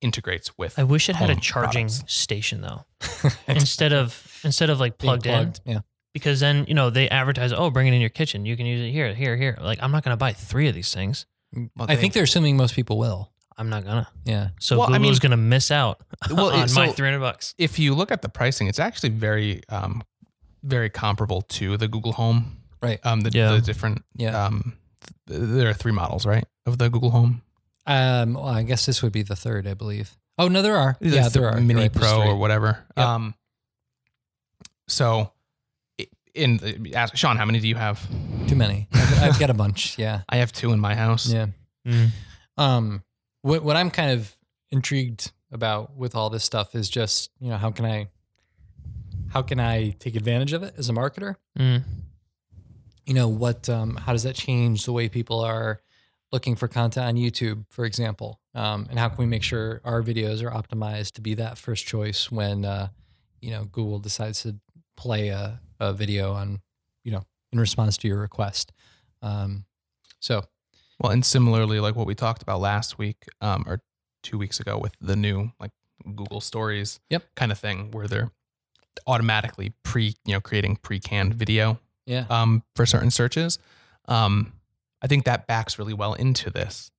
integrates 0.00 0.56
with. 0.56 0.78
I 0.78 0.82
wish 0.84 1.08
it 1.08 1.16
had 1.16 1.28
a 1.30 1.36
charging 1.36 1.88
products. 1.88 2.12
station 2.12 2.62
though, 2.62 2.84
instead 3.48 3.92
of 3.92 4.40
instead 4.44 4.70
of 4.70 4.80
like 4.80 4.98
Being 4.98 5.20
plugged, 5.20 5.60
in. 5.66 5.72
Yeah. 5.74 5.80
Because 6.12 6.40
then 6.40 6.64
you 6.66 6.74
know 6.74 6.90
they 6.90 7.08
advertise, 7.08 7.52
oh, 7.52 7.70
bring 7.70 7.86
it 7.86 7.92
in 7.92 8.00
your 8.00 8.10
kitchen. 8.10 8.44
You 8.44 8.56
can 8.56 8.66
use 8.66 8.80
it 8.80 8.90
here, 8.90 9.14
here, 9.14 9.36
here. 9.36 9.56
Like 9.60 9.78
I'm 9.80 9.92
not 9.92 10.02
going 10.02 10.12
to 10.12 10.16
buy 10.16 10.32
three 10.32 10.66
of 10.68 10.74
these 10.74 10.92
things. 10.92 11.24
Well, 11.54 11.68
I 11.78 11.86
they- 11.94 12.00
think 12.00 12.14
they're 12.14 12.24
assuming 12.24 12.56
most 12.56 12.74
people 12.74 12.98
will. 12.98 13.30
I'm 13.58 13.68
not 13.68 13.84
gonna. 13.84 14.08
Yeah. 14.24 14.50
So 14.58 14.78
Well, 14.78 14.88
I 14.88 14.96
Google's 14.98 15.22
mean- 15.22 15.30
going 15.30 15.30
to 15.32 15.36
miss 15.36 15.70
out 15.70 16.00
Well, 16.30 16.46
on 16.52 16.64
it- 16.68 16.74
my 16.74 16.86
so- 16.88 16.92
300 16.92 17.18
bucks. 17.20 17.54
if 17.58 17.78
you 17.78 17.94
look 17.94 18.10
at 18.10 18.22
the 18.22 18.28
pricing, 18.28 18.68
it's 18.68 18.78
actually 18.78 19.10
very, 19.10 19.62
um, 19.68 20.02
very 20.62 20.88
comparable 20.90 21.42
to 21.42 21.76
the 21.76 21.86
Google 21.88 22.12
Home. 22.12 22.56
Right. 22.82 22.98
Um, 23.04 23.20
the, 23.20 23.30
Yeah. 23.30 23.52
the 23.52 23.60
different, 23.60 24.02
Yeah. 24.16 24.46
um, 24.46 24.76
th- 25.28 25.40
there 25.42 25.68
are 25.68 25.74
three 25.74 25.92
models, 25.92 26.24
right, 26.24 26.44
of 26.64 26.78
the 26.78 26.88
Google 26.88 27.10
Home. 27.10 27.42
Um, 27.86 28.34
well, 28.34 28.46
I 28.48 28.62
guess 28.62 28.86
this 28.86 29.02
would 29.02 29.12
be 29.12 29.22
the 29.22 29.36
third, 29.36 29.66
I 29.66 29.74
believe. 29.74 30.16
Oh 30.38 30.48
no, 30.48 30.62
there 30.62 30.76
are. 30.76 30.96
The 31.00 31.08
yeah, 31.10 31.20
th- 31.22 31.32
there 31.34 31.46
are. 31.46 31.52
You're 31.58 31.60
Mini 31.60 31.80
right, 31.82 31.92
there's 31.92 32.06
Pro 32.06 32.22
three. 32.22 32.30
or 32.30 32.36
whatever. 32.36 32.78
Yep. 32.96 33.06
Um, 33.06 33.34
so, 34.88 35.20
i- 35.20 35.30
in 36.34 36.92
ask 36.94 37.16
Sean, 37.16 37.36
how 37.36 37.44
many 37.44 37.60
do 37.60 37.68
you 37.68 37.74
have? 37.74 38.00
Too 38.48 38.56
many. 38.56 38.88
I've, 38.92 39.22
I've 39.22 39.38
got 39.38 39.50
a 39.50 39.54
bunch. 39.54 39.98
Yeah. 39.98 40.22
I 40.28 40.36
have 40.36 40.52
two 40.52 40.72
in 40.72 40.80
my 40.80 40.94
house. 40.94 41.28
Yeah. 41.28 41.46
Mm. 41.86 42.10
Um, 42.56 43.02
what 43.42 43.62
what 43.62 43.76
I'm 43.76 43.90
kind 43.90 44.12
of 44.12 44.34
intrigued 44.70 45.32
about 45.52 45.96
with 45.96 46.14
all 46.14 46.30
this 46.30 46.44
stuff 46.44 46.74
is 46.74 46.88
just 46.88 47.30
you 47.40 47.50
know 47.50 47.56
how 47.56 47.70
can 47.70 47.84
I 47.84 48.08
how 49.30 49.42
can 49.42 49.60
I 49.60 49.90
take 49.98 50.16
advantage 50.16 50.52
of 50.52 50.62
it 50.62 50.74
as 50.76 50.88
a 50.88 50.92
marketer? 50.92 51.36
Mm. 51.58 51.82
You 53.06 53.14
know 53.14 53.28
what? 53.28 53.68
Um, 53.68 53.96
how 53.96 54.12
does 54.12 54.24
that 54.24 54.34
change 54.34 54.84
the 54.84 54.92
way 54.92 55.08
people 55.08 55.40
are 55.40 55.80
looking 56.32 56.54
for 56.54 56.68
content 56.68 57.06
on 57.06 57.16
YouTube, 57.16 57.64
for 57.70 57.84
example? 57.84 58.40
Um, 58.54 58.86
and 58.90 58.98
how 58.98 59.08
can 59.08 59.18
we 59.18 59.26
make 59.26 59.42
sure 59.42 59.80
our 59.84 60.02
videos 60.02 60.42
are 60.42 60.50
optimized 60.50 61.12
to 61.12 61.20
be 61.20 61.34
that 61.34 61.58
first 61.58 61.86
choice 61.86 62.30
when 62.30 62.64
uh, 62.64 62.88
you 63.40 63.50
know 63.50 63.64
Google 63.64 63.98
decides 63.98 64.42
to 64.42 64.56
play 64.96 65.28
a, 65.28 65.60
a 65.80 65.92
video 65.92 66.32
on 66.32 66.60
you 67.04 67.12
know 67.12 67.24
in 67.52 67.58
response 67.60 67.96
to 67.98 68.08
your 68.08 68.18
request? 68.20 68.72
Um, 69.22 69.64
so 70.20 70.44
Well, 71.00 71.12
and 71.12 71.24
similarly, 71.24 71.80
like 71.80 71.96
what 71.96 72.06
we 72.06 72.14
talked 72.14 72.42
about 72.42 72.60
last 72.60 72.98
week, 72.98 73.24
um, 73.40 73.64
or 73.66 73.80
two 74.22 74.36
weeks 74.38 74.60
ago 74.60 74.78
with 74.78 74.94
the 75.00 75.16
new 75.16 75.50
like 75.58 75.72
Google 76.04 76.40
Stories, 76.40 77.00
Yep. 77.10 77.24
kind 77.36 77.50
of 77.52 77.58
thing, 77.58 77.90
where 77.90 78.06
they're 78.06 78.30
automatically 79.06 79.72
pre, 79.82 80.14
you 80.26 80.32
know, 80.34 80.40
creating 80.40 80.76
pre-canned 80.76 81.34
video, 81.34 81.78
yeah, 82.06 82.26
um, 82.28 82.62
for 82.76 82.84
certain 82.86 83.10
searches. 83.10 83.58
Um, 84.06 84.52
I 85.02 85.06
think 85.06 85.24
that 85.24 85.46
backs 85.46 85.78
really 85.78 85.94
well 85.94 86.12
into 86.14 86.50
this. 86.50 86.90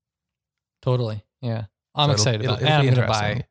totally. 0.81 1.23
Yeah, 1.41 1.65
I'm 1.93 2.09
So 2.09 2.11
it'll- 2.11 2.13
excited 2.13 2.41
it'll- 2.41 2.53
about. 2.55 2.61
it. 2.61 2.65
it'll 2.65 2.75
And 2.75 2.83
be 2.83 2.87
I'm 2.89 2.95
going 2.95 3.07
to 3.07 3.11
buy 3.11 3.47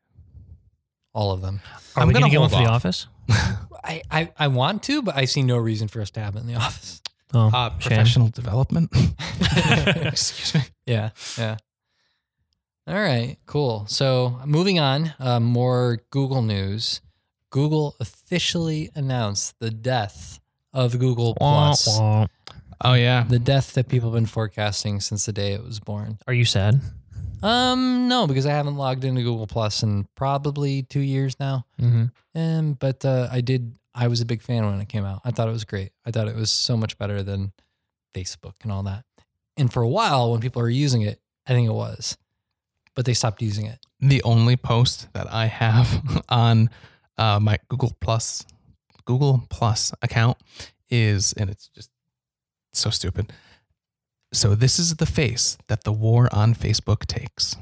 all 1.15 1.31
of 1.33 1.43
them. 1.43 1.61
Are 1.97 2.03
I'm 2.03 2.09
we 2.09 2.15
going 2.15 2.23
gonna 2.23 2.31
to 2.31 2.35
get 2.35 2.41
one 2.41 2.51
for 2.51 2.57
the 2.57 2.67
office? 2.71 3.07
I, 3.85 4.03
I, 4.11 4.33
I 4.39 4.49
want 4.49 4.83
to, 4.85 5.03
but 5.03 5.17
I 5.17 5.25
see 5.25 5.43
no 5.43 5.57
reason 5.57 5.89
for 5.89 6.01
us 6.01 6.11
to 6.13 6.21
have 6.21 6.37
it 6.37 6.41
in 6.41 6.47
the 6.47 6.55
office. 6.67 7.01
Oh, 7.33 7.49
Uh, 7.53 7.71
shame. 7.71 7.79
professional 7.81 8.29
development. 8.29 8.91
Excuse 9.97 10.55
me. 10.55 10.61
Yeah, 10.87 11.11
yeah. 11.39 11.57
All 12.87 12.95
right, 13.01 13.37
cool. 13.47 13.87
So 13.89 14.41
moving 14.45 14.79
on, 14.81 15.15
uh, 15.21 15.39
more 15.41 16.01
Google 16.11 16.43
news. 16.43 17.01
Google 17.51 17.95
officially 18.01 18.91
announced 18.95 19.59
the 19.61 19.71
death 19.71 20.41
of 20.73 20.99
Google 20.99 21.37
Wah, 21.41 21.67
Plus, 21.69 21.99
wah. 21.99 22.27
Oh 22.83 22.95
yeah. 22.95 23.25
the 23.29 23.39
death 23.39 23.75
that 23.75 23.89
people 23.89 24.11
have 24.11 24.15
been 24.17 24.27
forecasting 24.27 25.01
since 25.01 25.27
the 25.27 25.33
day 25.33 25.53
it 25.53 25.63
was 25.63 25.79
born. 25.81 26.19
Are 26.27 26.33
you 26.35 26.45
sad? 26.45 26.81
Um, 27.43 28.09
no, 28.09 28.27
because 28.27 28.47
I 28.47 28.51
haven't 28.51 28.77
logged 28.77 29.05
into 29.05 29.23
Google 29.23 29.47
Plus 29.47 29.83
in 29.83 30.07
probably 30.15 30.83
two 30.83 31.01
years 31.01 31.39
now. 31.41 31.67
Mm-hmm. 31.81 32.39
Um, 32.39 32.75
but 32.75 33.05
uh, 33.05 33.29
I 33.31 33.41
did. 33.41 33.79
I 33.95 34.09
was 34.09 34.21
a 34.21 34.27
big 34.27 34.43
fan 34.43 34.65
when 34.65 34.81
it 34.81 34.89
came 34.89 35.05
out. 35.05 35.21
I 35.25 35.31
thought 35.31 35.49
it 35.49 35.53
was 35.53 35.65
great. 35.65 35.93
I 36.07 36.11
thought 36.11 36.29
it 36.29 36.37
was 36.37 36.51
so 36.51 36.77
much 36.77 36.97
better 36.97 37.23
than 37.23 37.53
Facebook 38.15 38.55
and 38.63 38.71
all 38.71 38.83
that. 38.85 39.05
And 39.57 39.73
for 39.73 39.83
a 39.83 39.89
while, 39.89 40.31
when 40.31 40.41
people 40.41 40.63
were 40.63 40.71
using 40.71 41.03
it, 41.03 41.21
I 41.47 41.51
think 41.51 41.69
it 41.69 41.73
was, 41.73 42.17
but 42.95 43.05
they 43.05 43.15
stopped 43.15 43.43
using 43.43 43.67
it. 43.67 43.79
The 43.99 44.23
only 44.23 44.57
post 44.57 45.09
that 45.13 45.33
I 45.33 45.47
have 45.47 46.23
on 46.29 46.71
uh, 47.19 47.41
my 47.41 47.59
Google 47.69 47.97
Plus 48.01 48.45
Google 49.05 49.45
Plus 49.51 49.93
account 50.03 50.39
is, 50.89 51.33
and 51.33 51.51
it's 51.51 51.69
just 51.69 51.91
so 52.73 52.91
stupid. 52.91 53.33
So 54.33 54.55
this 54.55 54.79
is 54.79 54.97
the 54.97 55.07
face 55.07 55.59
that 55.69 55.85
the 55.85 55.93
war 55.93 56.29
on 56.33 56.55
Facebook 56.55 57.07
takes. 57.07 57.57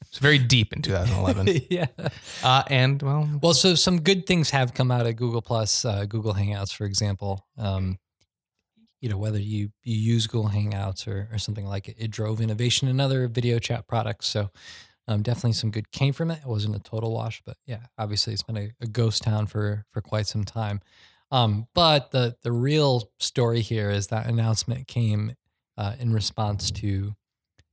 it's 0.00 0.18
very 0.18 0.38
deep 0.38 0.72
in 0.72 0.82
2011. 0.82 1.66
yeah. 1.70 1.86
Uh, 2.42 2.62
and 2.68 3.02
well, 3.02 3.28
Well, 3.42 3.54
so 3.54 3.74
some 3.74 4.00
good 4.00 4.26
things 4.26 4.50
have 4.50 4.72
come 4.72 4.90
out 4.90 5.06
of 5.06 5.16
Google 5.16 5.42
Plus, 5.42 5.84
uh, 5.84 6.06
Google 6.06 6.34
Hangouts, 6.34 6.72
for 6.72 6.84
example. 6.84 7.46
Um, 7.58 7.98
you 9.00 9.10
know, 9.10 9.18
whether 9.18 9.38
you, 9.38 9.68
you 9.82 9.96
use 9.96 10.26
Google 10.26 10.48
Hangouts 10.48 11.06
or, 11.06 11.28
or 11.30 11.36
something 11.36 11.66
like 11.66 11.88
it, 11.88 11.96
it 11.98 12.10
drove 12.10 12.40
innovation 12.40 12.88
in 12.88 13.00
other 13.00 13.28
video 13.28 13.58
chat 13.58 13.86
products. 13.86 14.26
So 14.26 14.50
um, 15.06 15.20
definitely 15.20 15.52
some 15.52 15.70
good 15.70 15.90
came 15.92 16.14
from 16.14 16.30
it. 16.30 16.40
It 16.42 16.48
wasn't 16.48 16.76
a 16.76 16.78
total 16.78 17.12
wash, 17.12 17.42
but 17.44 17.58
yeah, 17.66 17.80
obviously 17.98 18.32
it's 18.32 18.42
been 18.42 18.56
a, 18.56 18.70
a 18.80 18.86
ghost 18.86 19.22
town 19.22 19.46
for 19.46 19.84
for 19.92 20.00
quite 20.00 20.26
some 20.26 20.44
time. 20.44 20.80
Um, 21.34 21.66
but 21.74 22.10
the 22.12 22.36
the 22.42 22.52
real 22.52 23.10
story 23.18 23.60
here 23.60 23.90
is 23.90 24.06
that 24.08 24.26
announcement 24.26 24.86
came 24.86 25.34
uh, 25.76 25.94
in 25.98 26.12
response 26.12 26.70
to 26.70 27.14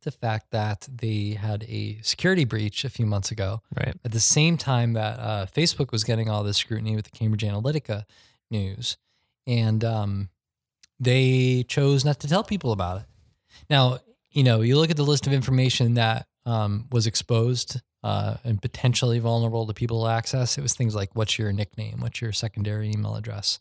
the 0.02 0.12
fact 0.12 0.50
that 0.52 0.88
they 0.92 1.38
had 1.40 1.64
a 1.70 2.00
security 2.02 2.44
breach 2.44 2.84
a 2.84 2.90
few 2.90 3.06
months 3.06 3.30
ago 3.30 3.62
Right. 3.78 3.96
at 4.04 4.12
the 4.12 4.20
same 4.20 4.58
time 4.58 4.94
that 4.94 5.20
uh, 5.20 5.46
Facebook 5.46 5.92
was 5.92 6.04
getting 6.04 6.28
all 6.28 6.44
this 6.44 6.58
scrutiny 6.58 6.96
with 6.96 7.06
the 7.06 7.12
Cambridge 7.12 7.44
Analytica 7.44 8.06
news, 8.50 8.98
and 9.46 9.84
um, 9.84 10.30
they 11.00 11.64
chose 11.68 12.04
not 12.04 12.20
to 12.22 12.28
tell 12.28 12.44
people 12.44 12.72
about 12.72 13.02
it. 13.02 13.06
Now, 13.70 14.00
you 14.32 14.44
know, 14.44 14.62
you 14.62 14.76
look 14.78 14.90
at 14.90 14.98
the 14.98 15.04
list 15.06 15.28
of 15.28 15.34
information 15.34 15.94
that 15.96 16.26
um, 16.48 16.88
was 16.92 17.06
exposed 17.06 17.80
uh, 18.04 18.38
and 18.44 18.62
potentially 18.62 19.20
vulnerable 19.20 19.68
to 19.68 19.74
people 19.74 20.08
access. 20.08 20.58
It 20.58 20.62
was 20.62 20.74
things 20.74 20.96
like 20.96 21.10
what's 21.16 21.38
your 21.38 21.52
nickname, 21.52 22.00
what's 22.00 22.22
your 22.22 22.32
secondary 22.32 22.90
email 22.92 23.16
address, 23.16 23.60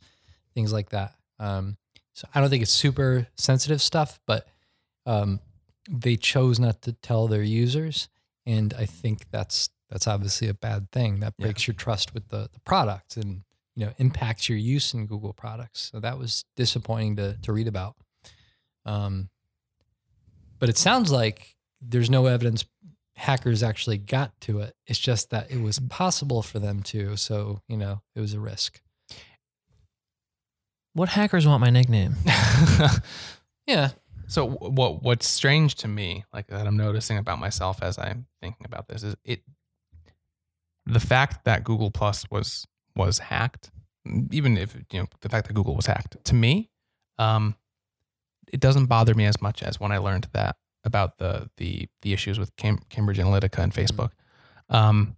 things 0.55 0.73
like 0.73 0.91
that. 0.91 1.15
Um, 1.39 1.77
so 2.15 2.27
I 2.35 2.41
don't 2.41 2.51
think 2.51 2.63
it's 2.63 2.73
super 2.73 3.27
sensitive 3.37 3.81
stuff, 3.83 4.21
but 4.27 4.47
um, 5.07 5.41
they 5.91 6.17
chose 6.17 6.59
not 6.59 6.83
to 6.83 6.93
tell 6.93 7.29
their 7.29 7.43
users, 7.43 8.09
and 8.47 8.75
I 8.75 8.87
think 8.87 9.31
that's 9.31 9.71
that's 9.89 10.07
obviously 10.07 10.49
a 10.49 10.55
bad 10.55 10.91
thing. 10.93 11.21
That 11.21 11.35
Yeah. 11.39 11.47
breaks 11.47 11.67
your 11.67 11.75
trust 11.75 12.15
with 12.15 12.29
the 12.29 12.49
the 12.53 12.61
product 12.61 13.17
and 13.17 13.43
you 13.77 13.87
know 13.87 13.93
impacts 13.99 14.49
your 14.49 14.59
use 14.59 14.93
in 14.95 15.07
Google 15.07 15.33
products. 15.33 15.91
So 15.93 16.01
that 16.01 16.19
was 16.19 16.45
disappointing 16.57 17.17
to 17.17 17.37
to 17.43 17.53
read 17.53 17.69
about. 17.69 17.97
Um, 18.85 19.31
but 20.59 20.69
it 20.69 20.77
sounds 20.79 21.11
like 21.11 21.57
there's 21.81 22.11
no 22.11 22.27
evidence 22.27 22.65
hackers 23.21 23.63
actually 23.63 23.99
got 23.99 24.33
to 24.41 24.61
it. 24.61 24.75
It's 24.87 24.99
just 24.99 25.29
that 25.31 25.51
it 25.51 25.61
was 25.61 25.79
possible 25.79 26.41
for 26.43 26.59
them 26.59 26.83
to. 26.85 27.17
So 27.17 27.61
you 27.69 27.77
know 27.77 28.03
it 28.15 28.21
was 28.21 28.35
a 28.35 28.41
risk. 28.41 28.81
What 30.95 31.11
hackers 31.11 31.47
want 31.47 31.61
my 31.61 31.71
nickname? 31.71 32.17
Yeah. 33.67 33.91
so 34.27 34.49
what 34.49 35.03
what's 35.05 35.29
strange 35.29 35.77
to 35.77 35.87
me, 35.89 36.25
like 36.33 36.49
that 36.49 36.67
I'm 36.67 36.77
noticing 36.77 37.19
about 37.19 37.39
myself 37.39 37.83
as 37.83 37.99
I'm 37.99 38.27
thinking 38.41 38.67
about 38.67 38.89
this, 38.89 39.05
is 39.05 39.15
it 39.25 39.43
the 40.87 40.99
fact 40.99 41.45
that 41.45 41.63
Google 41.63 41.93
Plus 41.93 42.29
was 42.33 42.67
was 42.97 43.21
hacked, 43.21 43.71
even 44.33 44.57
if 44.59 44.75
you 44.93 44.99
know 44.99 45.07
the 45.21 45.29
fact 45.29 45.47
that 45.47 45.55
Google 45.55 45.77
was 45.77 45.87
hacked, 45.87 46.17
to 46.25 46.35
me, 46.35 46.69
um, 47.19 47.55
it 48.53 48.59
doesn't 48.59 48.87
bother 48.87 49.15
me 49.15 49.27
as 49.27 49.41
much 49.41 49.63
as 49.63 49.79
when 49.79 49.93
I 49.93 49.99
learned 49.99 50.27
that 50.33 50.57
about 50.85 51.19
the 51.19 51.51
the 51.57 51.89
the 52.03 52.13
issues 52.13 52.39
with 52.39 52.55
Cam- 52.57 52.83
Cambridge 52.89 53.19
Analytica 53.19 53.63
and 53.63 53.73
Facebook. 53.73 54.11
Um, 54.69 55.17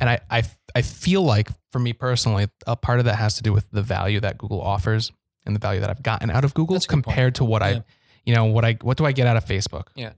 and 0.00 0.10
I, 0.10 0.20
I 0.30 0.42
I 0.74 0.82
feel 0.82 1.22
like 1.22 1.48
for 1.70 1.78
me 1.78 1.92
personally, 1.92 2.48
a 2.66 2.76
part 2.76 2.98
of 2.98 3.04
that 3.06 3.16
has 3.16 3.36
to 3.36 3.42
do 3.42 3.52
with 3.52 3.70
the 3.70 3.82
value 3.82 4.20
that 4.20 4.38
Google 4.38 4.60
offers 4.60 5.12
and 5.46 5.54
the 5.56 5.60
value 5.60 5.80
that 5.80 5.90
I've 5.90 6.02
gotten 6.02 6.30
out 6.30 6.44
of 6.44 6.54
Google 6.54 6.74
That's 6.74 6.84
a 6.84 6.88
good 6.88 6.94
point. 6.96 7.04
compared 7.04 7.34
to 7.36 7.44
what 7.44 7.62
Yeah. 7.62 7.68
I, 7.68 7.82
you 8.24 8.34
know, 8.34 8.44
what 8.46 8.64
I 8.64 8.78
what 8.82 8.96
do 8.98 9.04
I 9.06 9.12
get 9.12 9.26
out 9.26 9.36
of 9.36 9.44
Facebook? 9.44 9.88
Yeah, 9.94 10.12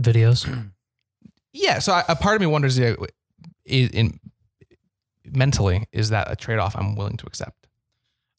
videos. 0.00 0.46
Yeah, 1.58 1.78
so 1.78 1.94
I, 1.94 2.04
a 2.06 2.14
part 2.16 2.34
of 2.34 2.42
me 2.42 2.46
wonders, 2.46 2.78
is 2.78 2.98
in 3.90 4.20
mentally, 5.24 5.86
is 5.90 6.10
that 6.10 6.30
a 6.30 6.36
trade 6.36 6.58
off 6.58 6.76
I'm 6.76 6.94
willing 6.96 7.16
to 7.16 7.26
accept? 7.26 7.66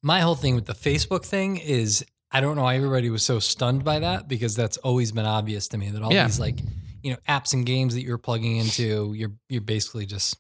My 0.03 0.20
whole 0.20 0.36
thing 0.36 0.53
with 0.53 0.65
the 0.67 0.74
Facebook 0.75 1.25
thing 1.25 1.58
is 1.58 2.06
I 2.31 2.41
don't 2.41 2.55
know 2.55 2.63
why 2.63 2.75
everybody 2.75 3.10
was 3.10 3.24
so 3.24 3.39
stunned 3.39 3.84
by 3.84 4.00
that 4.00 4.27
because 4.27 4.55
that's 4.55 4.77
always 4.77 5.12
been 5.12 5.25
obvious 5.25 5.67
to 5.69 5.77
me 5.77 5.89
that 5.91 6.01
all 6.01 6.12
Yeah. 6.13 6.25
these 6.25 6.39
like 6.39 6.60
you 7.03 7.12
know 7.12 7.17
apps 7.27 7.53
and 7.53 7.65
games 7.65 7.93
that 7.93 8.01
you're 8.01 8.17
plugging 8.17 8.57
into 8.57 9.13
you're 9.13 9.31
you're 9.50 9.62
basically 9.62 10.05
just 10.05 10.38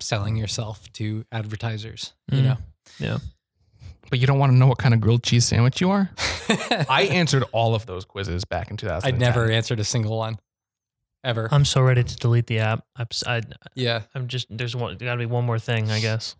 selling 0.00 0.36
yourself 0.36 0.90
to 0.94 1.24
advertisers. 1.32 2.12
You 2.30 2.38
mm. 2.38 2.44
know 2.44 2.56
yeah 2.98 3.18
But 4.10 4.18
you 4.18 4.26
don't 4.26 4.38
want 4.38 4.52
to 4.52 4.56
know 4.56 4.66
what 4.66 4.78
kind 4.78 4.92
of 4.94 5.00
grilled 5.00 5.22
cheese 5.22 5.44
sandwich 5.46 5.80
you 5.80 5.90
are. 5.90 6.10
I 6.88 7.08
answered 7.10 7.44
all 7.52 7.74
of 7.74 7.86
those 7.86 8.04
quizzes 8.04 8.44
back 8.44 8.70
in 8.70 8.76
2000 8.76 9.06
I'd 9.08 9.18
never 9.18 9.50
answered 9.50 9.80
a 9.80 9.84
single 9.84 10.18
one 10.18 10.38
ever. 11.24 11.48
I'm 11.50 11.64
so 11.64 11.80
ready 11.80 12.02
to 12.02 12.16
delete 12.16 12.46
the 12.46 12.58
app. 12.58 12.84
I'm, 12.96 13.06
s- 13.10 13.24
I, 13.26 13.42
yeah. 13.74 14.02
am 14.14 14.26
just 14.28 14.48
there's 14.50 14.74
one. 14.76 14.96
Got 14.98 15.12
to 15.12 15.18
be 15.18 15.26
one 15.26 15.44
more 15.46 15.58
thing, 15.58 15.90
I 15.90 16.00
guess. 16.00 16.34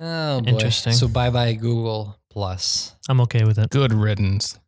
Oh 0.00 0.40
boy. 0.40 0.50
Interesting. 0.50 0.92
So 0.94 1.08
bye 1.08 1.30
bye 1.30 1.52
Google 1.54 2.18
Plus. 2.32 2.96
I'm 3.10 3.20
okay 3.20 3.44
with 3.44 3.58
it. 3.58 3.68
Good 3.68 3.92
riddance. 3.92 4.58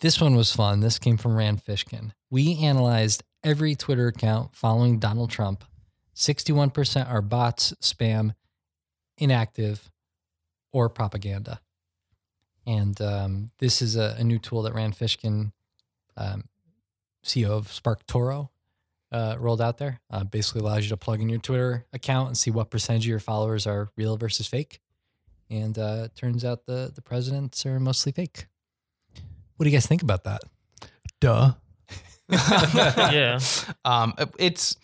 This 0.00 0.20
one 0.20 0.34
was 0.34 0.52
fun. 0.52 0.80
This 0.80 0.98
came 0.98 1.16
from 1.16 1.36
Rand 1.36 1.64
Fishkin. 1.64 2.10
We 2.30 2.58
analyzed 2.58 3.22
every 3.44 3.76
Twitter 3.76 4.08
account 4.08 4.56
following 4.56 4.98
Donald 4.98 5.30
Trump. 5.30 5.62
61% 6.16 7.08
are 7.08 7.22
bots, 7.22 7.74
spam, 7.80 8.34
inactive, 9.18 9.88
or 10.72 10.88
propaganda. 10.88 11.60
And 12.66 13.00
um, 13.00 13.50
this 13.60 13.80
is 13.80 13.94
a, 13.94 14.16
a 14.18 14.24
new 14.24 14.40
tool 14.40 14.62
that 14.62 14.74
Rand 14.74 14.96
Fishkin, 14.98 15.52
um, 16.16 16.48
CEO 17.24 17.50
of 17.50 17.72
Spark 17.72 18.04
Toro, 18.08 18.50
uh, 19.12 19.36
rolled 19.38 19.62
out 19.62 19.78
there. 19.78 20.00
Uh, 20.10 20.24
basically 20.24 20.62
allows 20.62 20.82
you 20.82 20.88
to 20.88 20.96
plug 20.96 21.20
in 21.20 21.28
your 21.28 21.38
Twitter 21.38 21.86
account 21.92 22.26
and 22.26 22.36
see 22.36 22.50
what 22.50 22.68
percentage 22.68 23.04
of 23.04 23.10
your 23.10 23.20
followers 23.20 23.64
are 23.64 23.90
real 23.96 24.16
versus 24.16 24.48
fake. 24.48 24.80
And 25.50 25.78
uh, 25.78 26.08
turns 26.14 26.44
out 26.44 26.66
the, 26.66 26.92
the 26.94 27.00
presidents 27.00 27.64
are 27.64 27.80
mostly 27.80 28.12
fake. 28.12 28.46
What 29.56 29.64
do 29.64 29.70
you 29.70 29.76
guys 29.76 29.86
think 29.86 30.02
about 30.02 30.24
that? 30.24 30.42
Duh. 31.20 31.52
Yeah. 32.30 33.40
Um, 33.84 34.12
it's 34.38 34.76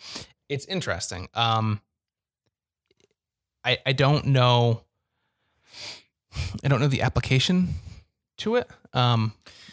it's 0.49 0.65
interesting. 0.65 1.29
Um, 1.35 1.81
I 3.63 3.79
I 3.85 3.93
don't 3.93 4.27
know. 4.27 4.83
I 6.65 6.69
don't 6.69 6.81
know 6.81 6.89
the 6.89 7.03
application 7.03 7.69
to 8.39 8.57
it. 8.57 8.69
Um, 8.95 9.33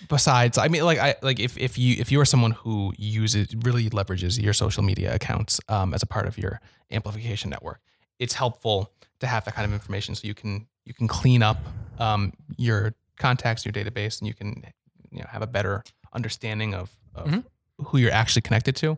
besides, 0.09 0.57
I 0.57 0.67
mean, 0.67 0.83
like 0.83 0.99
I 0.99 1.15
like 1.21 1.39
if 1.39 1.57
if 1.57 1.77
you 1.77 1.95
if 1.99 2.11
you 2.11 2.19
are 2.19 2.25
someone 2.25 2.51
who 2.51 2.93
uses 2.97 3.55
really 3.63 3.89
leverages 3.89 4.41
your 4.41 4.53
social 4.53 4.83
media 4.83 5.15
accounts 5.15 5.61
um, 5.69 5.93
as 5.93 6.03
a 6.03 6.07
part 6.07 6.27
of 6.27 6.37
your 6.37 6.59
amplification 6.91 7.49
network, 7.49 7.79
it's 8.19 8.33
helpful 8.33 8.91
to 9.19 9.27
have 9.27 9.45
that 9.45 9.55
kind 9.55 9.65
of 9.65 9.73
information 9.73 10.15
so 10.15 10.27
you 10.27 10.33
can 10.33 10.67
you 10.85 10.93
can 10.93 11.07
clean 11.07 11.43
up 11.43 11.57
um, 11.99 12.33
your 12.57 12.93
contacts, 13.17 13.65
your 13.65 13.73
database, 13.73 14.19
and 14.19 14.27
you 14.27 14.33
can 14.33 14.63
you 15.11 15.19
know 15.19 15.25
have 15.29 15.41
a 15.41 15.47
better 15.47 15.83
understanding 16.13 16.73
of, 16.73 16.89
of 17.15 17.27
Mhm. 17.27 17.43
who 17.85 17.97
you're 17.97 18.11
actually 18.11 18.41
connected 18.41 18.75
to. 18.77 18.97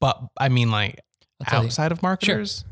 But 0.00 0.20
I 0.36 0.48
mean, 0.48 0.70
like 0.70 1.00
you. 1.40 1.46
outside 1.58 1.92
of 1.92 2.02
marketers, 2.02 2.64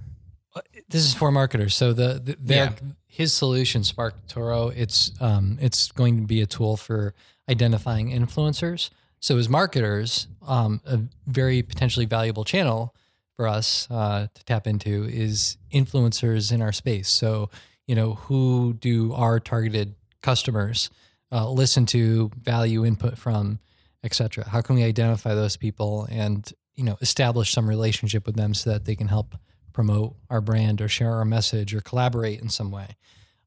This 0.88 1.04
is 1.04 1.14
for 1.14 1.31
marketers. 1.33 1.75
So 1.75 1.92
the, 1.95 2.21
the 2.23 2.37
their, 2.38 2.64
Yeah. 2.66 2.73
his 3.07 3.33
solution, 3.33 3.85
Spark 3.85 4.26
Toro, 4.28 4.69
it's 4.69 5.11
um, 5.21 5.59
it's 5.61 5.90
going 5.92 6.21
to 6.21 6.26
be 6.26 6.40
a 6.42 6.47
tool 6.47 6.76
for 6.76 7.14
identifying 7.49 8.11
influencers. 8.11 8.90
So 9.21 9.38
as 9.38 9.49
marketers, 9.49 10.26
um, 10.47 10.81
a 10.85 11.00
very 11.26 11.62
potentially 11.62 12.07
valuable 12.07 12.45
channel 12.45 12.95
for 13.37 13.49
us 13.49 13.88
uh, 13.90 14.26
to 14.35 14.45
tap 14.45 14.66
into 14.66 15.04
is 15.04 15.57
influencers 15.73 16.52
in 16.52 16.61
our 16.61 16.73
space. 16.73 17.09
So 17.09 17.49
you 17.92 17.96
know 17.96 18.14
who 18.14 18.72
do 18.80 19.12
our 19.12 19.38
targeted 19.38 19.94
customers 20.22 20.88
uh, 21.30 21.50
listen 21.50 21.84
to, 21.84 22.30
value 22.40 22.87
input 22.87 23.18
from, 23.18 23.58
etc. 24.02 24.49
How 24.49 24.62
can 24.62 24.76
we 24.76 24.82
identify 24.82 25.34
those 25.34 25.58
people 25.58 26.08
and 26.11 26.50
you 26.75 26.84
know 26.84 26.96
establish 27.02 27.52
some 27.52 27.68
relationship 27.68 28.25
with 28.25 28.34
them 28.34 28.54
so 28.54 28.70
that 28.70 28.87
they 28.87 28.96
can 28.96 29.08
help 29.08 29.34
promote 29.75 30.14
our 30.30 30.40
brand 30.40 30.80
or 30.80 30.88
share 30.88 31.12
our 31.16 31.26
message 31.26 31.75
or 31.75 31.82
collaborate 31.82 32.40
in 32.40 32.49
some 32.49 32.70
way. 32.70 32.96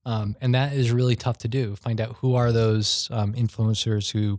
Um, 0.06 0.36
and 0.40 0.54
that 0.54 0.74
is 0.74 0.92
really 0.92 1.16
tough 1.16 1.40
to 1.40 1.48
do. 1.48 1.76
Find 1.76 2.00
out 2.00 2.18
who 2.18 2.36
are 2.36 2.52
those 2.52 3.08
um, 3.10 3.34
influencers 3.34 4.12
who, 4.12 4.38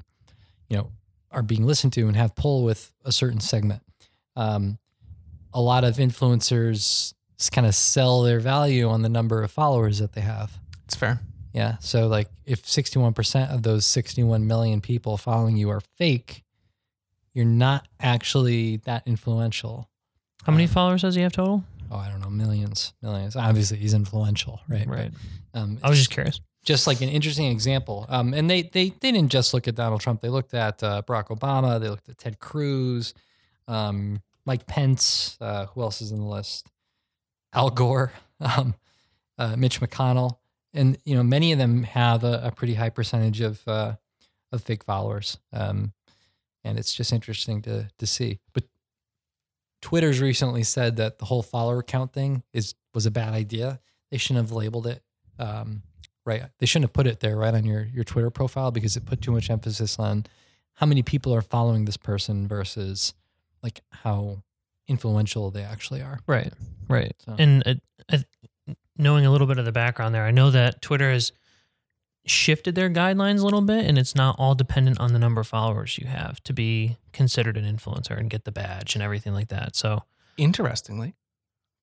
you 0.68 0.76
know, 0.76 0.92
are 1.32 1.42
being 1.42 1.66
listened 1.66 1.92
to 1.94 2.06
and 2.06 2.14
have 2.14 2.36
pull 2.36 2.62
with 2.62 2.92
a 3.04 3.10
certain 3.10 3.40
segment. 3.40 3.82
Um, 4.36 4.78
a 5.52 5.60
lot 5.60 5.82
of 5.82 5.96
influencers 5.96 7.12
kind 7.52 7.66
of 7.66 7.74
sell 7.74 8.22
their 8.22 8.40
value 8.40 8.88
on 8.88 9.02
the 9.02 9.08
number 9.08 9.42
of 9.42 9.50
followers 9.50 9.98
that 9.98 10.12
they 10.12 10.20
have. 10.22 10.58
It's 10.84 10.94
fair. 10.96 11.20
Yeah. 11.52 11.76
So 11.80 12.06
like 12.06 12.28
if 12.44 12.62
61% 12.62 13.52
of 13.52 13.62
those 13.62 13.86
61 13.86 14.46
million 14.46 14.80
people 14.80 15.16
following 15.16 15.56
you 15.56 15.70
are 15.70 15.80
fake, 15.80 16.42
you're 17.32 17.44
not 17.44 17.86
actually 18.00 18.78
that 18.78 19.02
influential. 19.06 19.88
How 20.44 20.52
many 20.52 20.66
followers 20.66 21.02
does 21.02 21.14
he 21.14 21.22
have 21.22 21.32
total? 21.32 21.64
Oh, 21.90 21.96
I 21.96 22.08
don't 22.08 22.20
know, 22.20 22.30
millions, 22.30 22.92
millions. 23.02 23.36
Obviously, 23.36 23.78
he's 23.78 23.94
influential, 23.94 24.60
right? 24.68 24.86
Right. 24.86 25.10
But, 25.52 25.60
um, 25.60 25.78
I 25.82 25.88
was 25.88 25.98
just 25.98 26.10
curious. 26.10 26.40
just 26.64 26.86
like 26.86 27.00
an 27.00 27.08
interesting 27.08 27.46
example. 27.46 28.06
Um, 28.08 28.32
and 28.34 28.48
they 28.50 28.62
they 28.62 28.90
they 28.90 29.12
didn't 29.12 29.28
just 29.28 29.54
look 29.54 29.68
at 29.68 29.74
Donald 29.74 30.00
Trump. 30.00 30.20
They 30.20 30.28
looked 30.28 30.54
at 30.54 30.82
uh, 30.82 31.02
Barack 31.06 31.28
Obama. 31.28 31.80
They 31.80 31.88
looked 31.88 32.08
at 32.08 32.18
Ted 32.18 32.38
Cruz, 32.38 33.14
um, 33.68 34.20
Mike 34.44 34.66
Pence. 34.66 35.36
Uh, 35.40 35.66
who 35.66 35.82
else 35.82 36.00
is 36.00 36.10
in 36.12 36.18
the 36.18 36.26
list? 36.26 36.68
Al 37.56 37.70
Gore, 37.70 38.12
um, 38.40 38.74
uh, 39.38 39.56
Mitch 39.56 39.80
McConnell, 39.80 40.38
and 40.74 40.98
you 41.04 41.16
know 41.16 41.22
many 41.22 41.52
of 41.52 41.58
them 41.58 41.82
have 41.82 42.22
a, 42.22 42.42
a 42.44 42.50
pretty 42.52 42.74
high 42.74 42.90
percentage 42.90 43.40
of 43.40 43.66
uh, 43.66 43.96
of 44.52 44.62
fake 44.62 44.84
followers. 44.84 45.38
Um, 45.52 45.92
and 46.62 46.78
it's 46.78 46.94
just 46.94 47.12
interesting 47.12 47.62
to 47.62 47.88
to 47.98 48.06
see. 48.06 48.40
But 48.52 48.64
Twitter's 49.80 50.20
recently 50.20 50.64
said 50.64 50.96
that 50.96 51.18
the 51.18 51.24
whole 51.24 51.42
follower 51.42 51.82
count 51.82 52.12
thing 52.12 52.42
is 52.52 52.74
was 52.92 53.06
a 53.06 53.10
bad 53.10 53.32
idea. 53.32 53.80
They 54.10 54.18
shouldn't 54.18 54.46
have 54.46 54.52
labeled 54.52 54.86
it. 54.86 55.02
Um, 55.38 55.82
right. 56.24 56.44
They 56.58 56.66
shouldn't 56.66 56.90
have 56.90 56.92
put 56.92 57.06
it 57.06 57.20
there 57.20 57.36
right 57.36 57.54
on 57.54 57.64
your 57.64 57.84
your 57.84 58.04
Twitter 58.04 58.30
profile 58.30 58.70
because 58.70 58.96
it 58.96 59.06
put 59.06 59.22
too 59.22 59.32
much 59.32 59.48
emphasis 59.48 59.98
on 59.98 60.26
how 60.74 60.86
many 60.86 61.02
people 61.02 61.34
are 61.34 61.42
following 61.42 61.84
this 61.84 61.96
person 61.96 62.46
versus 62.46 63.14
like 63.62 63.80
how 63.90 64.42
influential 64.88 65.50
they 65.50 65.62
actually 65.62 66.02
are. 66.02 66.18
Right. 66.26 66.52
Right. 66.88 67.14
So- 67.24 67.36
And 67.38 67.62
uh, 67.66 67.74
uh, 68.12 68.18
knowing 68.96 69.26
a 69.26 69.30
little 69.30 69.46
bit 69.46 69.58
of 69.58 69.64
the 69.64 69.72
background 69.72 70.14
there, 70.14 70.24
I 70.24 70.30
know 70.30 70.50
that 70.50 70.80
Twitter 70.82 71.10
has 71.10 71.32
shifted 72.24 72.74
their 72.74 72.90
guidelines 72.90 73.40
a 73.40 73.44
little 73.44 73.60
bit, 73.60 73.84
and 73.84 73.96
it's 73.98 74.14
not 74.14 74.36
all 74.38 74.54
dependent 74.54 74.98
on 74.98 75.12
the 75.12 75.18
number 75.18 75.40
of 75.40 75.46
followers 75.46 75.96
you 75.98 76.06
have 76.06 76.42
to 76.44 76.52
be 76.52 76.96
considered 77.12 77.56
an 77.56 77.64
influencer 77.64 78.18
and 78.18 78.28
get 78.30 78.44
the 78.44 78.50
badge 78.52 78.94
and 78.96 79.02
everything 79.02 79.32
like 79.32 79.48
that. 79.48 79.76
So 79.76 80.02
Interestingly, 80.36 81.14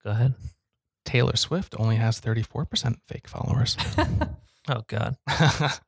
go 0.03 0.10
ahead. 0.12 0.33
Taylor 1.05 1.36
Swift 1.36 1.75
only 1.79 1.95
has 1.95 2.19
34% 2.22 2.98
fake 3.07 3.27
followers. 3.27 3.77
Oh 4.69 4.81
God. 4.88 5.17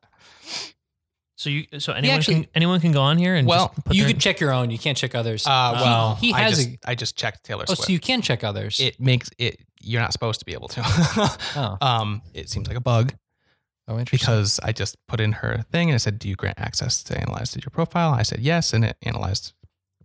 So 1.38 1.50
you, 1.50 1.66
so 1.80 1.92
anyone 1.94 2.18
actually- 2.18 2.36
can 2.36 2.48
anyone 2.56 2.80
can 2.80 2.92
go 2.94 3.02
on 3.02 3.18
here 3.18 3.36
and 3.36 3.46
Well, 3.48 3.68
just 3.76 3.86
put 3.86 3.96
you 3.96 4.04
their- 4.04 4.14
could 4.14 4.22
check 4.22 4.40
your 4.40 4.52
own. 4.54 4.72
You 4.72 4.80
can't 4.80 4.98
check 4.98 5.16
others. 5.16 5.46
uh, 5.46 5.72
well, 5.76 6.16
he 6.16 6.34
I 6.34 6.42
has 6.42 6.58
just, 6.58 6.70
a. 6.70 6.90
I 6.90 6.96
just 6.96 7.18
checked 7.18 7.44
Taylor 7.44 7.66
Oh, 7.68 7.74
Swift. 7.74 7.88
so 7.88 7.92
you 7.94 8.00
can 8.00 8.22
check 8.22 8.44
others. 8.44 8.80
it 8.80 9.00
makes 9.00 9.30
it, 9.38 9.60
you're 9.82 10.02
not 10.02 10.14
supposed 10.14 10.40
to 10.40 10.46
be 10.46 10.54
able 10.54 10.70
to. 10.70 10.82
oh, 10.86 11.78
um, 11.82 12.22
it 12.34 12.50
seems 12.50 12.68
like 12.68 12.78
a 12.78 12.82
bug 12.82 13.14
oh, 13.90 14.00
interesting. 14.00 14.18
because 14.26 14.60
I 14.64 14.72
just 14.72 14.96
put 15.08 15.20
in 15.20 15.34
her 15.34 15.66
thing 15.72 15.90
and 15.90 15.96
it 15.96 16.00
said, 16.00 16.20
Do 16.20 16.30
you 16.30 16.36
grant 16.36 16.58
access 16.60 17.04
to 17.04 17.20
analyze 17.20 17.56
your 17.56 17.70
profile? 17.72 18.12
I 18.14 18.24
said 18.24 18.40
yes, 18.40 18.72
and 18.74 18.86
it 18.86 18.96
analyzed 19.04 19.52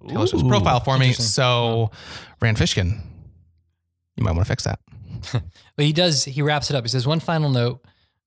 Taylor 0.08 0.26
Swift's 0.26 0.44
Ooh. 0.44 0.49
profile 0.49 0.80
for 0.80 0.99
me. 0.99 1.06
interesting. 1.08 1.26
So, 1.26 1.90
Rand 2.40 2.56
Fishkin, 2.56 3.00
you 4.16 4.25
might 4.25 4.32
want 4.32 4.46
to 4.46 4.50
fix 4.50 4.64
that. 4.64 4.80
But 5.76 5.84
he 5.87 5.92
does, 5.94 6.25
he 6.25 6.42
wraps 6.42 6.68
it 6.70 6.76
up. 6.76 6.84
He 6.84 6.88
says, 6.88 7.06
one 7.06 7.20
final 7.20 7.49
note. 7.50 7.82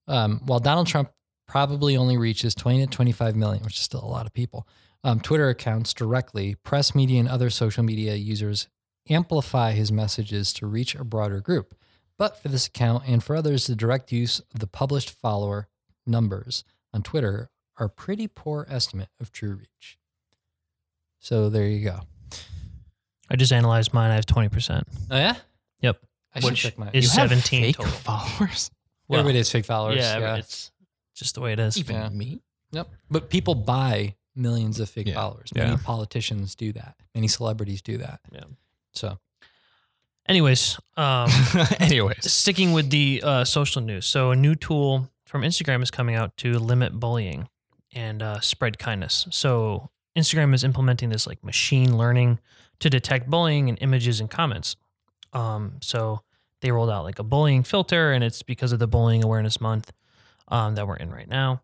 Um, 0.07 0.41
while 0.45 0.59
Donald 0.59 0.87
Trump 0.87 1.09
probably 1.53 1.95
only 1.95 2.17
reaches 2.17 2.55
20 2.55 2.83
to 2.83 2.87
25 2.87 3.35
million, 3.35 3.63
which 3.63 3.75
is 3.75 3.81
still 3.81 4.03
a 4.03 4.09
lot 4.09 4.25
of 4.25 4.33
people, 4.33 4.67
um, 5.03 5.19
Twitter 5.19 5.49
accounts 5.49 5.93
directly, 5.93 6.55
press 6.55 6.95
media, 6.95 7.19
and 7.19 7.29
other 7.29 7.51
social 7.51 7.83
media 7.83 8.15
users 8.15 8.67
amplify 9.07 9.71
his 9.73 9.91
messages 9.91 10.51
to 10.51 10.65
reach 10.65 10.95
a 10.95 11.03
broader 11.03 11.39
group. 11.41 11.75
But 12.17 12.41
for 12.41 12.47
this 12.47 12.65
account 12.65 13.03
and 13.05 13.23
for 13.23 13.35
others, 13.35 13.67
the 13.67 13.75
direct 13.75 14.11
use 14.11 14.39
of 14.51 14.61
the 14.61 14.65
published 14.65 15.11
follower 15.11 15.67
numbers 16.07 16.63
on 16.91 17.03
Twitter 17.03 17.51
are 17.77 17.87
pretty 17.87 18.27
poor 18.27 18.65
estimate 18.67 19.09
of 19.19 19.31
true 19.31 19.53
reach. 19.53 19.99
So 21.19 21.49
there 21.49 21.67
you 21.67 21.83
go. 21.83 21.99
I 23.29 23.35
just 23.35 23.53
analyzed 23.53 23.93
mine. 23.93 24.09
I 24.09 24.15
have 24.15 24.25
twenty 24.25 24.49
percent. 24.49 24.87
Oh, 25.11 25.17
yeah? 25.17 25.35
Yep. 25.81 25.99
I 26.33 26.39
should 26.39 26.55
check 26.55 26.79
mine. 26.79 26.89
is 26.93 27.05
you 27.13 27.21
have 27.21 27.29
17 27.29 27.61
fake 27.61 27.75
total. 27.75 27.91
followers. 27.91 28.71
Well, 29.07 29.19
Everybody 29.19 29.37
has 29.37 29.51
fake 29.51 29.65
followers. 29.65 29.97
yeah, 29.97 30.17
yeah. 30.17 30.35
it's 30.37 30.71
just 31.13 31.35
the 31.35 31.41
way 31.41 31.53
it 31.53 31.59
is. 31.59 31.77
Even 31.77 31.95
Yeah. 31.95 32.09
me. 32.09 32.41
Yep. 32.71 32.89
But 33.09 33.29
people 33.29 33.55
buy 33.55 34.15
millions 34.35 34.79
of 34.79 34.89
fake 34.89 35.07
Yeah. 35.07 35.13
followers. 35.15 35.53
Many 35.53 35.71
Yeah. 35.71 35.77
politicians 35.83 36.55
do 36.55 36.73
that. 36.73 36.95
Many 37.13 37.27
celebrities 37.27 37.81
do 37.81 37.97
that. 37.99 38.19
Yeah. 38.31 38.43
So 38.93 39.19
Anyways, 40.25 40.79
um, 40.95 41.29
Anyways, 41.79 42.31
sticking 42.31 42.71
with 42.71 42.89
the 42.89 43.21
uh, 43.23 43.43
social 43.43 43.81
news. 43.81 44.05
So 44.05 44.31
a 44.31 44.35
new 44.35 44.55
tool 44.55 45.09
from 45.25 45.41
Instagram 45.41 45.83
is 45.83 45.91
coming 45.91 46.15
out 46.15 46.37
to 46.37 46.57
limit 46.59 46.97
bullying 46.97 47.49
and 47.93 48.21
uh, 48.23 48.39
spread 48.39 48.79
kindness. 48.79 49.27
So 49.31 49.89
Instagram 50.15 50.53
is 50.53 50.63
implementing 50.63 51.09
this 51.09 51.27
like 51.27 51.43
machine 51.43 51.97
learning 51.97 52.39
to 52.79 52.89
detect 52.89 53.29
bullying 53.29 53.67
in 53.67 53.75
images 53.77 54.21
and 54.21 54.29
comments. 54.31 54.77
Um, 55.33 55.79
so 55.81 56.21
they 56.61 56.71
rolled 56.71 56.89
out 56.89 57.03
like 57.03 57.19
a 57.19 57.23
bullying 57.23 57.63
filter, 57.63 58.13
and 58.13 58.23
it's 58.23 58.43
because 58.43 58.71
of 58.71 58.79
the 58.79 58.87
Bullying 58.87 59.23
Awareness 59.25 59.59
Month 59.59 59.91
um, 60.47 60.75
that 60.75 60.87
we're 60.87 60.95
in 60.97 61.09
right 61.11 61.27
now. 61.29 61.61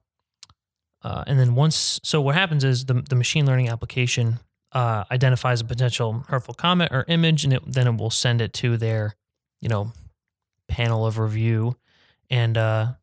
Uh, 1.01 1.23
and 1.27 1.39
then 1.39 1.55
once, 1.55 1.99
so 2.03 2.19
what 2.19 2.35
happens 2.35 2.63
is 2.63 2.85
the 2.85 2.95
the 2.95 3.15
machine 3.15 3.45
learning 3.45 3.69
application 3.69 4.39
uh, 4.73 5.03
identifies 5.09 5.61
a 5.61 5.65
potential 5.65 6.25
hurtful 6.27 6.53
comment 6.53 6.91
or 6.91 7.05
image, 7.07 7.43
and 7.45 7.53
it, 7.53 7.63
then 7.65 7.87
it 7.87 7.97
will 7.97 8.09
send 8.09 8.41
it 8.41 8.51
to 8.53 8.77
their, 8.77 9.15
you 9.61 9.69
know, 9.69 9.93
panel 10.67 11.05
of 11.05 11.17
review, 11.17 11.75
and 12.29 12.57
uh, 12.57 12.93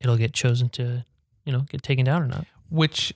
it'll 0.00 0.16
get 0.16 0.32
chosen 0.32 0.68
to, 0.70 1.04
you 1.44 1.52
know, 1.52 1.60
get 1.60 1.82
taken 1.82 2.04
down 2.06 2.22
or 2.22 2.26
not. 2.26 2.46
which 2.70 3.12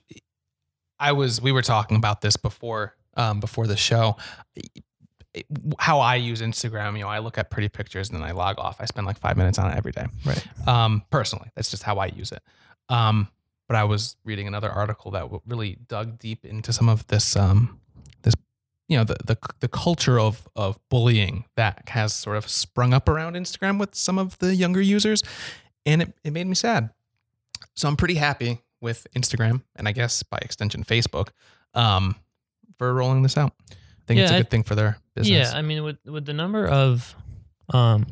I 0.99 1.11
was 1.13 1.41
we 1.41 1.51
were 1.51 1.63
talking 1.63 1.97
about 1.97 2.21
this 2.21 2.37
before 2.37 2.95
um 3.15 3.39
before 3.39 3.65
the 3.67 3.77
show. 3.77 4.17
How 5.79 5.99
I 5.99 6.15
use 6.15 6.41
Instagram, 6.41 6.93
you 6.97 7.03
know, 7.03 7.09
I 7.09 7.19
look 7.19 7.37
at 7.37 7.49
pretty 7.49 7.69
pictures 7.69 8.09
and 8.09 8.17
then 8.17 8.27
I 8.27 8.31
log 8.31 8.59
off. 8.59 8.77
I 8.79 8.85
spend 8.85 9.07
like 9.07 9.19
five 9.19 9.37
minutes 9.37 9.59
on 9.59 9.71
it 9.71 9.77
every 9.77 9.91
day. 9.91 10.05
Right. 10.25 10.67
Um, 10.67 11.03
personally, 11.09 11.49
that's 11.55 11.69
just 11.69 11.83
how 11.83 11.97
I 11.97 12.07
use 12.07 12.31
it. 12.31 12.41
Um, 12.89 13.27
but 13.67 13.75
I 13.75 13.83
was 13.83 14.15
reading 14.23 14.47
another 14.47 14.69
article 14.69 15.11
that 15.11 15.27
really 15.45 15.77
dug 15.87 16.19
deep 16.19 16.45
into 16.45 16.71
some 16.71 16.87
of 16.87 17.05
this, 17.07 17.35
um, 17.35 17.79
this, 18.21 18.33
you 18.87 18.97
know, 18.97 19.03
the 19.03 19.17
the 19.25 19.37
the 19.59 19.67
culture 19.67 20.19
of 20.19 20.47
of 20.55 20.79
bullying 20.89 21.45
that 21.55 21.89
has 21.89 22.13
sort 22.13 22.37
of 22.37 22.47
sprung 22.47 22.93
up 22.93 23.09
around 23.09 23.35
Instagram 23.35 23.77
with 23.77 23.93
some 23.93 24.17
of 24.17 24.37
the 24.37 24.55
younger 24.55 24.81
users, 24.81 25.21
and 25.85 26.01
it, 26.01 26.13
it 26.23 26.31
made 26.31 26.47
me 26.47 26.55
sad. 26.55 26.91
So 27.75 27.87
I'm 27.87 27.97
pretty 27.97 28.15
happy 28.15 28.61
with 28.81 29.07
Instagram 29.15 29.63
and 29.75 29.87
I 29.87 29.91
guess 29.91 30.23
by 30.23 30.37
extension 30.41 30.83
Facebook, 30.83 31.29
um, 31.73 32.15
for 32.77 32.93
rolling 32.93 33.23
this 33.23 33.37
out. 33.37 33.53
I 34.07 34.13
think 34.13 34.19
it's 34.21 34.31
a 34.31 34.33
Yeah, 34.33 34.37
I- 34.37 34.41
good 34.41 34.49
thing 34.49 34.63
for 34.63 34.75
their 34.75 34.97
business. 35.15 35.51
Yeah, 35.51 35.57
I 35.57 35.61
mean, 35.61 35.83
with 35.83 35.97
with 36.05 36.25
the 36.25 36.33
number 36.33 36.65
of 36.67 37.15
um, 37.73 38.05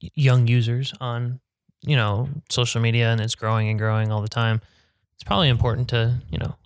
young 0.00 0.46
users 0.46 0.92
on 1.00 1.40
you 1.86 1.96
know 1.96 2.28
social 2.50 2.80
media 2.80 3.10
and 3.12 3.20
it's 3.20 3.34
growing 3.34 3.68
and 3.68 3.78
growing 3.78 4.10
all 4.10 4.22
the 4.22 4.28
time, 4.28 4.60
it's 5.14 5.24
probably 5.24 5.48
important 5.48 5.88
to 5.90 6.20
you 6.30 6.38
know 6.38 6.56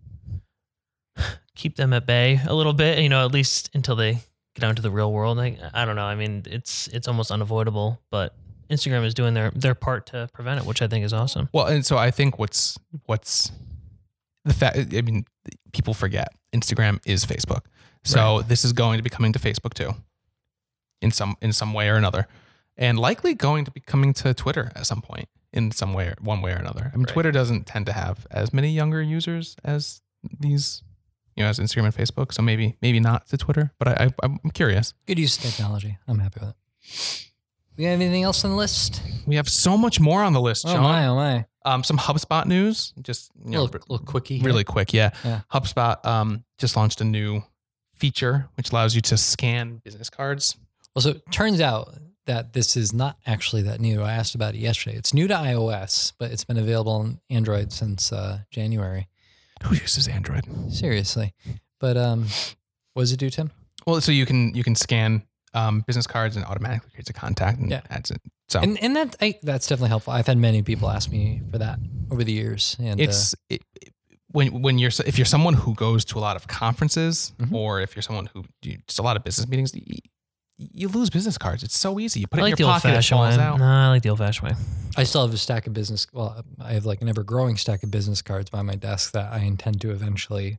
keep 1.57 1.77
them 1.77 1.93
at 1.93 2.07
bay 2.07 2.41
a 2.47 2.55
little 2.55 2.73
bit. 2.73 2.99
You 3.01 3.09
know, 3.09 3.25
at 3.25 3.33
least 3.33 3.71
until 3.75 3.97
they 3.97 4.21
get 4.55 4.65
out 4.65 4.71
into 4.71 4.83
the 4.83 4.91
real 4.91 5.13
world. 5.13 5.39
I, 5.39 5.57
I 5.75 5.85
don't 5.85 5.97
know. 5.97 6.05
I 6.05 6.15
mean, 6.15 6.43
it's 6.47 6.89
it's 6.89 7.09
almost 7.09 7.31
unavoidable, 7.31 8.01
but 8.11 8.35
Instagram 8.71 9.05
is 9.05 9.15
doing 9.15 9.35
their 9.35 9.51
their 9.51 9.75
part 9.75 10.07
to 10.07 10.29
prevent 10.33 10.61
it, 10.61 10.67
which 10.67 10.83
I 10.83 10.87
think 10.89 11.05
is 11.05 11.13
awesome. 11.13 11.49
Well, 11.53 11.67
and 11.67 11.85
so 11.85 11.97
I 11.97 12.11
think 12.11 12.39
what's 12.39 12.79
what's 13.07 13.51
the 14.45 14.55
fact. 14.55 14.77
I 14.95 15.03
mean, 15.03 15.25
people 15.73 15.95
forget 15.95 16.29
Instagram 16.55 17.01
is 17.07 17.25
Facebook, 17.25 17.63
so 18.05 18.43
this 18.43 18.65
is 18.65 18.73
going 18.73 18.99
to 18.99 19.03
be 19.03 19.11
coming 19.11 19.33
to 19.33 19.39
Facebook 19.39 19.75
too, 19.75 19.95
in 21.01 21.11
some 21.11 21.37
in 21.41 21.53
some 21.53 21.73
way 21.73 21.89
or 21.89 21.95
another, 21.97 22.27
and 22.77 22.99
likely 22.99 23.35
going 23.35 23.65
to 23.65 23.71
be 23.71 23.81
coming 23.81 24.13
to 24.15 24.35
Twitter 24.35 24.71
at 24.75 24.87
some 24.87 25.03
point 25.03 25.29
in 25.53 25.71
some 25.71 25.93
way, 25.95 26.07
or 26.09 26.15
one 26.21 26.43
way 26.43 26.53
or 26.53 26.57
another. 26.57 26.91
I 26.93 26.97
mean, 26.97 27.05
Right. 27.07 27.13
Twitter 27.13 27.33
doesn't 27.33 27.67
tend 27.67 27.87
to 27.87 27.93
have 27.93 28.27
as 28.31 28.53
many 28.53 28.71
younger 28.71 29.01
users 29.03 29.57
as 29.65 30.03
these, 30.41 30.83
you 31.37 31.43
know, 31.43 31.49
as 31.49 31.59
Instagram 31.59 31.85
and 31.87 31.95
Facebook. 31.95 32.33
So 32.35 32.43
maybe 32.43 32.77
maybe 32.83 33.01
not 33.01 33.27
to 33.29 33.37
Twitter, 33.39 33.73
but 33.79 33.89
I, 33.89 34.05
I 34.07 34.11
I'm 34.23 34.51
curious. 34.53 34.95
good 35.07 35.19
use 35.19 35.37
of 35.39 35.45
technology. 35.45 35.99
I'm 36.07 36.19
happy 36.19 36.41
with 36.41 36.51
it. 36.51 37.25
We 37.77 37.85
have 37.85 38.01
anything 38.01 38.25
else 38.25 38.45
on 38.45 38.51
the 38.51 38.57
list? 38.57 39.01
We 39.25 39.37
have 39.37 39.49
so 39.49 39.77
much 39.79 40.01
more 40.01 40.25
on 40.25 40.33
the 40.33 40.41
list, 40.41 40.65
Oh 40.67 40.81
my, 40.81 41.07
oh 41.07 41.15
my. 41.15 41.47
Um, 41.65 41.85
some 41.85 41.97
HubSpot 41.97 42.45
news, 42.47 42.93
just 43.03 43.31
you 43.45 43.53
know, 43.53 43.63
little, 43.65 43.81
little 43.89 44.05
quickie. 44.07 44.39
here. 44.39 44.47
really 44.47 44.65
quick. 44.65 44.93
Yeah. 44.93 45.11
Yeah. 45.25 45.43
HubSpot 45.53 46.05
um, 46.05 46.45
just 46.59 46.77
launched 46.77 47.01
a 47.01 47.05
new 47.05 47.43
feature 47.99 48.49
which 48.57 48.71
allows 48.73 48.95
you 48.95 49.01
to 49.03 49.17
scan 49.17 49.81
business 49.85 50.11
cards. 50.11 50.57
Well, 50.95 51.03
so 51.03 51.11
it 51.11 51.23
turns 51.31 51.61
out 51.61 51.95
that 52.27 52.53
this 52.53 52.77
is 52.77 52.93
not 52.93 53.17
actually 53.27 53.63
that 53.63 53.81
new. 53.81 54.03
I 54.03 54.13
asked 54.13 54.35
about 54.35 54.55
it 54.55 54.59
yesterday. 54.59 54.97
It's 54.97 55.15
new 55.15 55.27
to 55.29 55.35
iOS, 55.35 56.13
but 56.19 56.31
it's 56.31 56.45
been 56.45 56.59
available 56.59 56.93
on 56.93 57.21
Android 57.31 57.73
since 57.73 58.13
uh, 58.13 58.41
January. 58.51 59.09
Who 59.65 59.75
uses 59.75 60.07
Android? 60.09 60.45
Seriously. 60.73 61.35
But 61.81 61.97
um, 61.97 62.27
what 62.95 63.03
does 63.03 63.13
it 63.13 63.19
do, 63.19 63.31
Tim? 63.31 63.51
Well, 63.87 64.01
so 64.01 64.13
you 64.13 64.27
can 64.27 64.55
you 64.55 64.63
can 64.65 64.75
scan 64.75 65.23
um, 65.55 65.81
business 65.87 66.07
cards 66.07 66.37
and 66.37 66.45
automatically 66.45 66.91
creates 66.93 67.09
a 67.11 67.13
contact 67.15 67.59
and 67.59 67.71
Yeah. 67.71 67.81
adds 67.89 68.11
it. 68.11 68.21
So 68.49 68.61
And 68.61 68.79
and 68.83 68.97
that 68.97 69.17
I, 69.21 69.39
that's 69.43 69.67
definitely 69.67 69.89
helpful. 69.91 70.13
I've 70.13 70.27
had 70.27 70.37
many 70.39 70.63
people 70.63 70.89
ask 70.91 71.11
me 71.11 71.41
for 71.51 71.59
that 71.59 71.79
over 72.11 72.25
the 72.25 72.33
years, 72.33 72.77
and 72.79 73.01
uh, 73.01 73.05
it's 73.05 73.35
it, 73.49 73.63
it- 73.81 73.93
when 74.31 74.63
when 74.63 74.79
you're 74.79 74.91
if 75.07 75.19
you're 75.19 75.25
someone 75.25 75.55
who 75.55 75.75
goes 75.75 76.05
to 76.07 76.19
a 76.19 76.21
lot 76.21 76.37
of 76.37 76.47
conferences 76.47 77.33
Mhm. 77.39 77.53
or 77.53 77.81
if 77.81 77.95
you're 77.97 78.03
someone 78.03 78.27
who 78.35 78.45
you, 78.63 78.79
just 78.87 78.99
a 78.99 79.03
lot 79.03 79.17
of 79.17 79.25
business 79.25 79.49
meetings 79.49 79.73
you, 79.75 79.99
you 80.59 80.89
lose 80.89 81.09
business 81.09 81.39
cards 81.39 81.63
it's 81.63 81.79
so 81.79 81.99
easy 82.01 82.21
you 82.21 82.27
put 82.27 82.39
I 82.39 82.43
it 82.43 82.45
like 82.45 82.51
in 82.53 82.57
the 82.57 82.63
your 82.65 82.73
old 82.73 82.83
pocket 82.83 82.91
it 82.91 82.95
fashioned 82.97 83.21
way. 83.21 83.27
falls 83.29 83.39
out 83.39 83.59
No, 83.59 83.65
I 83.65 83.89
like 83.89 84.03
the 84.03 84.11
old 84.11 84.19
fashioned 84.19 84.51
way. 84.51 84.57
I 84.97 85.05
still 85.05 85.25
have 85.25 85.33
a 85.33 85.39
stack 85.39 85.67
of 85.69 85.73
business. 85.73 86.07
Well, 86.13 86.43
I 86.61 86.73
have 86.73 86.85
like 86.85 87.01
an 87.03 87.09
ever 87.09 87.23
growing 87.23 87.57
stack 87.57 87.83
of 87.85 87.91
business 87.91 88.21
cards 88.23 88.51
by 88.51 88.63
my 88.63 88.75
desk 88.75 89.13
that 89.13 89.33
I 89.33 89.39
intend 89.41 89.81
to 89.83 89.93
eventually 89.93 90.59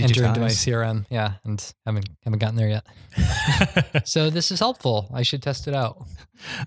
enter 0.00 0.24
into 0.24 0.40
my 0.40 0.48
CRM. 0.48 1.04
Yeah, 1.10 1.34
and 1.44 1.62
haven't 1.84 2.08
haven't 2.24 2.38
gotten 2.38 2.56
there 2.56 2.68
yet. 2.68 2.86
So 4.06 4.30
this 4.30 4.50
is 4.50 4.58
helpful. 4.60 5.10
I 5.12 5.22
should 5.22 5.42
test 5.42 5.68
it 5.68 5.74
out. 5.74 6.06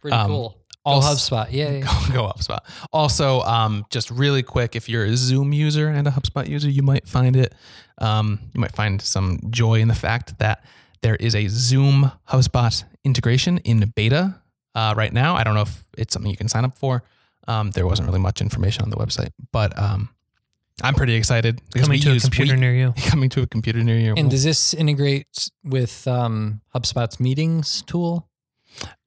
Pretty 0.01 0.15
Um, 0.15 0.27
cool. 0.27 0.57
Go 0.85 0.91
also- 0.91 1.35
HubSpot. 1.35 1.47
yeah. 1.51 1.79
go, 2.07 2.13
go 2.13 2.27
HubSpot. 2.27 2.59
Also, 2.91 3.41
um, 3.41 3.85
just 3.89 4.09
really 4.11 4.43
quick, 4.43 4.75
if 4.75 4.87
you're 4.89 5.05
a 5.05 5.15
Zoom 5.15 5.53
user 5.53 5.87
and 5.89 6.07
a 6.07 6.11
HubSpot 6.11 6.47
user, 6.47 6.69
you 6.69 6.81
might 6.83 7.07
find 7.07 7.35
it. 7.35 7.53
Um, 7.97 8.39
you 8.53 8.61
might 8.61 8.71
find 8.71 9.01
some 9.01 9.39
joy 9.49 9.79
in 9.81 9.87
the 9.89 9.95
fact 9.95 10.39
that 10.39 10.63
there 11.01 11.15
is 11.15 11.35
a 11.35 11.47
Zoom 11.47 12.11
HubSpot 12.29 12.83
integration 13.03 13.57
in 13.59 13.91
beta 13.95 14.35
uh, 14.75 14.93
right 14.95 15.11
now. 15.13 15.35
I 15.35 15.43
don't 15.43 15.53
know 15.55 15.61
if 15.63 15.83
it's 15.97 16.13
something 16.13 16.31
you 16.31 16.37
can 16.37 16.47
sign 16.49 16.63
up 16.65 16.77
for. 16.77 17.03
Um, 17.47 17.71
there 17.71 17.85
wasn't 17.87 18.07
really 18.07 18.19
much 18.19 18.41
information 18.41 18.83
on 18.83 18.89
the 18.89 18.95
website, 18.97 19.31
but 19.51 19.77
um, 19.77 20.09
I'm 20.81 20.93
pretty 20.93 21.15
excited 21.15 21.61
Coming 21.75 21.99
to 22.01 22.15
a 22.15 22.19
computer 22.19 22.53
we- 22.53 22.59
near 22.59 22.73
you. 22.73 22.93
coming 23.07 23.29
to 23.31 23.41
a 23.41 23.47
computer 23.47 23.83
near 23.83 23.97
you. 23.97 24.13
And 24.15 24.29
does 24.29 24.43
this 24.43 24.73
integrate 24.73 25.49
with 25.63 26.07
um, 26.07 26.61
HubSpot's 26.75 27.19
meetings 27.19 27.81
tool? 27.87 28.28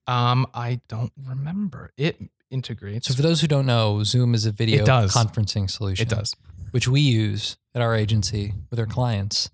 Um, 0.07 0.47
I 0.55 0.81
don't 0.89 1.13
remember. 1.27 1.93
It 1.97 2.21
integrates. 2.51 3.09
So 3.09 3.15
for 3.15 3.23
those 3.23 3.41
who 3.41 3.47
don't 3.47 3.67
know, 3.67 4.03
Zoom 4.05 4.35
is 4.35 4.47
a 4.47 4.53
video 4.53 4.83
It 4.83 4.87
does. 4.87 5.15
conferencing 5.15 5.71
solution. 5.71 6.07
it 6.07 6.09
does. 6.11 6.35
which 6.73 6.89
we 6.89 7.01
use 7.01 7.57
at 7.75 7.83
our 7.83 7.95
agency 7.95 8.55
with 8.71 8.79
our 8.81 8.87
clients, 8.87 9.51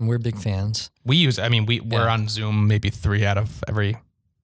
and 0.00 0.08
we're 0.08 0.18
big 0.18 0.38
fans. 0.38 0.90
We 1.04 1.16
use. 1.16 1.38
I 1.38 1.48
mean, 1.48 1.66
we 1.66 1.80
we're 1.80 2.04
Yeah. 2.06 2.12
on 2.12 2.28
Zoom 2.28 2.66
maybe 2.66 2.88
three 2.90 3.24
out 3.26 3.36
of 3.38 3.62
every 3.68 3.96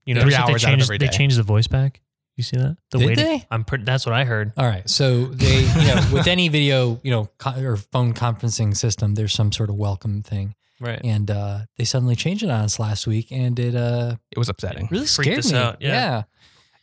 You 0.04 0.14
Three 0.14 0.22
notice 0.24 0.34
that 0.36 0.40
hours 0.40 0.46
they 0.46 0.52
out 0.52 0.54
of 0.54 0.60
changed, 0.78 0.82
every 0.84 0.98
they 0.98 1.06
day. 1.06 1.12
changed 1.16 1.38
the 1.38 1.42
voice 1.42 1.66
back. 1.66 2.00
You 2.36 2.44
see 2.44 2.56
that? 2.56 2.76
The 2.92 2.98
Did 2.98 3.06
waiting- 3.08 3.24
they? 3.24 3.46
I'm 3.50 3.64
pretty. 3.64 3.84
That's 3.84 4.06
what 4.06 4.14
I 4.14 4.24
heard. 4.24 4.52
All 4.56 4.64
right, 4.66 4.88
so 4.88 5.24
they, 5.26 5.60
you 5.62 5.86
know, 5.94 6.08
with 6.12 6.26
any 6.28 6.48
video, 6.48 7.00
you 7.02 7.10
know, 7.10 7.28
co- 7.38 7.60
or 7.62 7.76
phone 7.76 8.14
conferencing 8.14 8.76
system, 8.76 9.14
there's 9.16 9.32
some 9.32 9.50
sort 9.52 9.70
of 9.70 9.76
welcome 9.76 10.22
thing, 10.22 10.54
Right. 10.80 11.00
and 11.04 11.30
uh, 11.30 11.60
they 11.76 11.84
suddenly 11.84 12.14
changed 12.14 12.42
it 12.44 12.50
on 12.50 12.60
us 12.64 12.78
last 12.78 13.06
week, 13.06 13.32
and 13.32 13.58
it 13.58 13.74
uh, 13.74 14.16
It 14.30 14.38
was 14.38 14.48
upsetting. 14.48 14.88
really 14.90 15.06
Freaked 15.06 15.26
scared 15.26 15.38
us 15.40 15.52
me. 15.52 15.58
out, 15.58 15.82
yeah. 15.82 16.22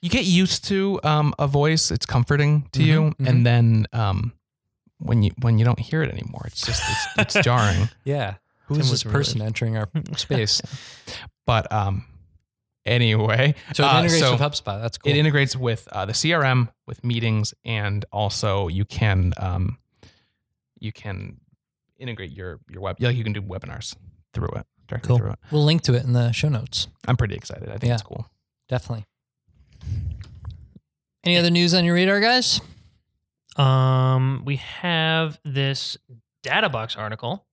You 0.01 0.09
get 0.09 0.25
used 0.25 0.65
to 0.65 0.99
um, 1.03 1.33
a 1.39 1.47
voice; 1.47 1.91
it's 1.91 2.05
comforting 2.05 2.67
to 2.73 2.83
you, 2.83 3.01
Mhm, 3.19 3.27
and 3.27 3.45
then 3.45 3.87
um, 3.93 4.33
when 4.99 5.23
you 5.23 5.31
when 5.41 5.57
you 5.57 5.65
don't 5.65 5.79
hear 5.79 6.03
it 6.03 6.11
anymore, 6.11 6.43
it's 6.45 6.65
just 6.65 6.83
it's, 7.17 7.35
it's 7.35 7.45
jarring. 7.45 7.89
yeah. 8.03 8.35
Who 8.67 8.75
Tim 8.75 8.81
is 8.81 8.91
was 8.91 9.03
this 9.03 9.11
person 9.11 9.41
entering 9.41 9.77
our 9.77 9.87
space? 10.17 10.61
But 11.45 11.71
um, 11.71 12.05
anyway, 12.85 13.55
So 13.73 13.83
it 13.83 13.87
uh, 13.87 13.99
integrates 13.99 14.19
so 14.25 14.31
with 14.33 14.41
HubSpot. 14.41 14.81
That's 14.81 14.97
cool. 14.97 15.11
it 15.11 15.17
integrates 15.17 15.55
with 15.55 15.87
uh, 15.91 16.05
the 16.05 16.13
CRM, 16.13 16.69
with 16.87 17.03
meetings, 17.03 17.53
and 17.63 18.05
also 18.11 18.67
you 18.67 18.85
can 18.85 19.33
um, 19.37 19.77
you 20.79 20.91
can 20.91 21.37
integrate 21.97 22.31
your 22.31 22.59
your 22.69 22.81
web. 22.81 22.97
Like 22.99 23.15
you 23.15 23.23
can 23.23 23.33
do 23.33 23.41
webinars 23.41 23.95
through 24.33 24.49
it 24.55 24.65
directly 24.87 25.07
Cool. 25.07 25.17
through 25.17 25.31
it. 25.31 25.39
we'll 25.51 25.63
link 25.63 25.81
to 25.83 25.93
it 25.93 26.03
in 26.03 26.13
the 26.13 26.31
show 26.31 26.49
notes. 26.49 26.87
I'm 27.07 27.17
pretty 27.17 27.35
excited. 27.35 27.69
I 27.69 27.73
think 27.77 27.85
Yeah. 27.85 27.93
it's 27.95 28.03
cool. 28.03 28.27
Definitely. 28.69 29.05
Any 31.23 31.37
other 31.37 31.49
news 31.49 31.73
on 31.73 31.85
your 31.85 31.95
radar, 31.95 32.19
guys? 32.19 32.61
Um, 33.57 34.43
we 34.45 34.57
have 34.57 35.39
this 35.43 35.97
DataBox 36.43 36.97
article. 36.97 37.45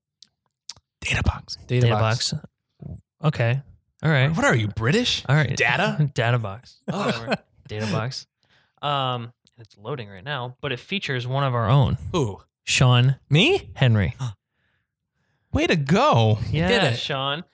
Databox. 1.02 1.56
Databox. 1.66 2.34
DataBox. 2.34 2.98
Okay. 3.24 3.60
All 4.02 4.10
right. 4.10 4.28
What 4.34 4.44
are 4.44 4.54
you 4.54 4.68
British? 4.68 5.24
All 5.28 5.36
right. 5.36 5.56
Data? 5.56 5.96
DataBox. 6.14 6.76
Whatever. 6.86 7.36
DataBox. 7.68 8.26
Um, 8.86 9.32
it's 9.58 9.76
loading 9.78 10.08
right 10.08 10.24
now, 10.24 10.56
but 10.60 10.72
it 10.72 10.80
features 10.80 11.26
one 11.26 11.44
of 11.44 11.54
our 11.54 11.68
own, 11.68 11.96
Who? 12.12 12.40
Sean 12.64 13.16
Me? 13.28 13.70
Henry. 13.74 14.14
Way 15.52 15.66
to 15.66 15.76
go! 15.76 16.38
Yeah, 16.50 16.68
did 16.68 16.82
it. 16.84 16.96
Sean. 16.98 17.44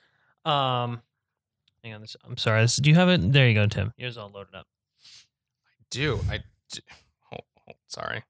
Um, 0.45 1.01
hang 1.83 1.93
on. 1.93 2.01
This, 2.01 2.15
I'm 2.25 2.37
sorry. 2.37 2.61
This, 2.61 2.77
do 2.77 2.89
you 2.89 2.95
have 2.95 3.09
it? 3.09 3.33
There 3.33 3.47
you 3.47 3.53
go, 3.53 3.67
Tim. 3.67 3.93
Yours 3.97 4.17
all 4.17 4.29
loaded 4.29 4.55
up. 4.55 4.67
do. 5.89 6.19
I 6.29 6.39
do. 6.71 6.81
Oh, 7.33 7.39
oh, 7.69 7.73
sorry. 7.87 8.23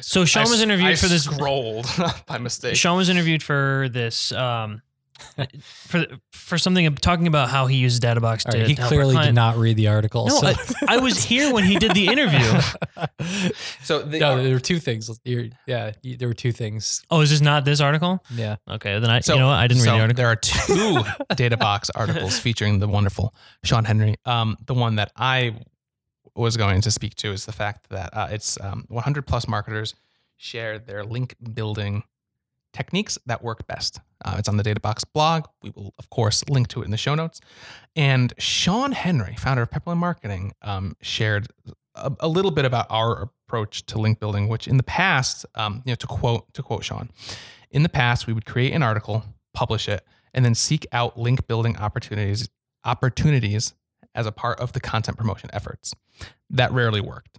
So 0.00 0.24
Sean 0.24 0.46
I 0.46 0.50
was 0.50 0.62
interviewed 0.62 0.92
I 0.92 0.94
for 0.94 1.08
this. 1.08 1.24
Scrolled 1.24 1.86
by 2.26 2.38
mistake. 2.38 2.76
Sean 2.76 2.96
was 2.96 3.08
interviewed 3.08 3.42
for 3.42 3.88
this. 3.90 4.32
Um, 4.32 4.82
for 5.86 6.06
for 6.32 6.58
something 6.58 6.94
talking 6.96 7.26
about 7.26 7.48
how 7.48 7.66
he 7.66 7.76
uses 7.76 8.00
DataBox 8.00 8.46
All 8.46 8.52
to 8.52 8.58
right, 8.58 8.66
he 8.66 8.74
to 8.74 8.82
clearly 8.82 9.16
did 9.16 9.34
not 9.34 9.56
read 9.56 9.76
the 9.76 9.88
article. 9.88 10.26
No, 10.26 10.36
so- 10.40 10.46
I, 10.48 10.96
I 10.96 10.98
was 10.98 11.22
here 11.22 11.52
when 11.52 11.64
he 11.64 11.78
did 11.78 11.92
the 11.94 12.06
interview. 12.08 12.60
So 13.82 14.02
the, 14.02 14.18
no, 14.18 14.42
there 14.42 14.52
were 14.52 14.60
two 14.60 14.78
things. 14.78 15.10
You're, 15.24 15.46
yeah, 15.66 15.92
you- 16.02 16.16
there 16.16 16.28
were 16.28 16.34
two 16.34 16.52
things. 16.52 17.02
Oh, 17.10 17.20
is 17.20 17.30
this 17.30 17.40
not 17.40 17.64
this 17.64 17.80
article? 17.80 18.22
Yeah. 18.34 18.56
Okay, 18.68 18.98
then 18.98 19.10
I. 19.10 19.20
so 19.20 19.34
you 19.34 19.40
know 19.40 19.48
what? 19.48 19.56
I 19.58 19.66
didn't 19.66 19.82
so 19.82 19.90
read 19.98 19.98
the 19.98 20.02
article. 20.02 20.16
There 20.22 20.30
are 20.30 20.36
two 20.36 21.24
DataBox 21.34 21.90
articles 21.94 22.38
featuring 22.38 22.78
the 22.78 22.88
wonderful 22.88 23.34
Sean 23.64 23.84
Henry. 23.84 24.16
Um, 24.24 24.56
the 24.66 24.74
one 24.74 24.96
that 24.96 25.12
I 25.16 25.56
was 26.34 26.56
going 26.56 26.80
to 26.82 26.90
speak 26.90 27.14
to 27.16 27.32
is 27.32 27.44
the 27.44 27.52
fact 27.52 27.88
that 27.90 28.10
uh, 28.16 28.28
it's 28.30 28.58
um, 28.60 28.84
100 28.88 29.26
plus 29.26 29.46
marketers 29.48 29.94
share 30.36 30.78
their 30.78 31.04
link 31.04 31.36
building 31.54 32.02
techniques 32.72 33.18
that 33.26 33.42
work 33.42 33.66
best. 33.66 34.00
Uh, 34.24 34.36
it's 34.38 34.48
on 34.48 34.56
the 34.56 34.62
DataBox 34.62 35.04
blog. 35.12 35.46
We 35.62 35.70
will, 35.70 35.94
of 35.98 36.10
course, 36.10 36.44
link 36.48 36.68
to 36.68 36.82
it 36.82 36.84
in 36.84 36.90
the 36.90 36.96
show 36.96 37.14
notes. 37.14 37.40
And 37.96 38.32
Sean 38.38 38.92
Henry, 38.92 39.36
founder 39.36 39.62
of 39.62 39.70
Pepperland 39.70 39.98
Marketing, 39.98 40.52
um, 40.62 40.96
shared 41.02 41.48
a, 41.94 42.12
a 42.20 42.28
little 42.28 42.50
bit 42.50 42.64
about 42.64 42.86
our 42.90 43.30
approach 43.46 43.84
to 43.86 43.98
link 43.98 44.18
building, 44.20 44.48
which 44.48 44.66
in 44.66 44.76
the 44.76 44.82
past, 44.82 45.44
um, 45.54 45.82
you 45.84 45.92
know, 45.92 45.96
to 45.96 46.06
quote 46.06 46.52
to 46.54 46.62
quote 46.62 46.84
Sean, 46.84 47.10
in 47.70 47.82
the 47.82 47.88
past 47.88 48.26
we 48.26 48.32
would 48.32 48.46
create 48.46 48.72
an 48.72 48.82
article, 48.82 49.24
publish 49.54 49.88
it, 49.88 50.04
and 50.32 50.44
then 50.44 50.54
seek 50.54 50.86
out 50.92 51.18
link 51.18 51.46
building 51.46 51.76
opportunities 51.76 52.48
opportunities 52.84 53.74
as 54.14 54.26
a 54.26 54.32
part 54.32 54.58
of 54.60 54.72
the 54.72 54.80
content 54.80 55.16
promotion 55.16 55.50
efforts. 55.52 55.94
That 56.50 56.72
rarely 56.72 57.00
worked. 57.00 57.38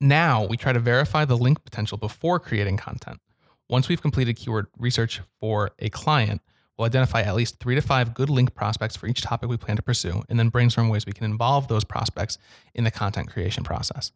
Now 0.00 0.44
we 0.44 0.56
try 0.56 0.72
to 0.72 0.80
verify 0.80 1.24
the 1.24 1.36
link 1.36 1.64
potential 1.64 1.98
before 1.98 2.38
creating 2.38 2.76
content. 2.76 3.20
Once 3.68 3.88
we've 3.88 4.02
completed 4.02 4.36
keyword 4.36 4.66
research 4.78 5.20
for 5.40 5.70
a 5.78 5.88
client, 5.88 6.40
we'll 6.76 6.86
identify 6.86 7.22
at 7.22 7.34
least 7.34 7.58
three 7.60 7.74
to 7.74 7.80
five 7.80 8.14
good 8.14 8.28
link 8.28 8.54
prospects 8.54 8.96
for 8.96 9.06
each 9.06 9.22
topic 9.22 9.48
we 9.48 9.56
plan 9.56 9.76
to 9.76 9.82
pursue, 9.82 10.22
and 10.28 10.38
then 10.38 10.48
brainstorm 10.48 10.88
ways 10.88 11.06
we 11.06 11.12
can 11.12 11.24
involve 11.24 11.68
those 11.68 11.84
prospects 11.84 12.38
in 12.74 12.84
the 12.84 12.90
content 12.90 13.30
creation 13.30 13.64
process. 13.64 14.12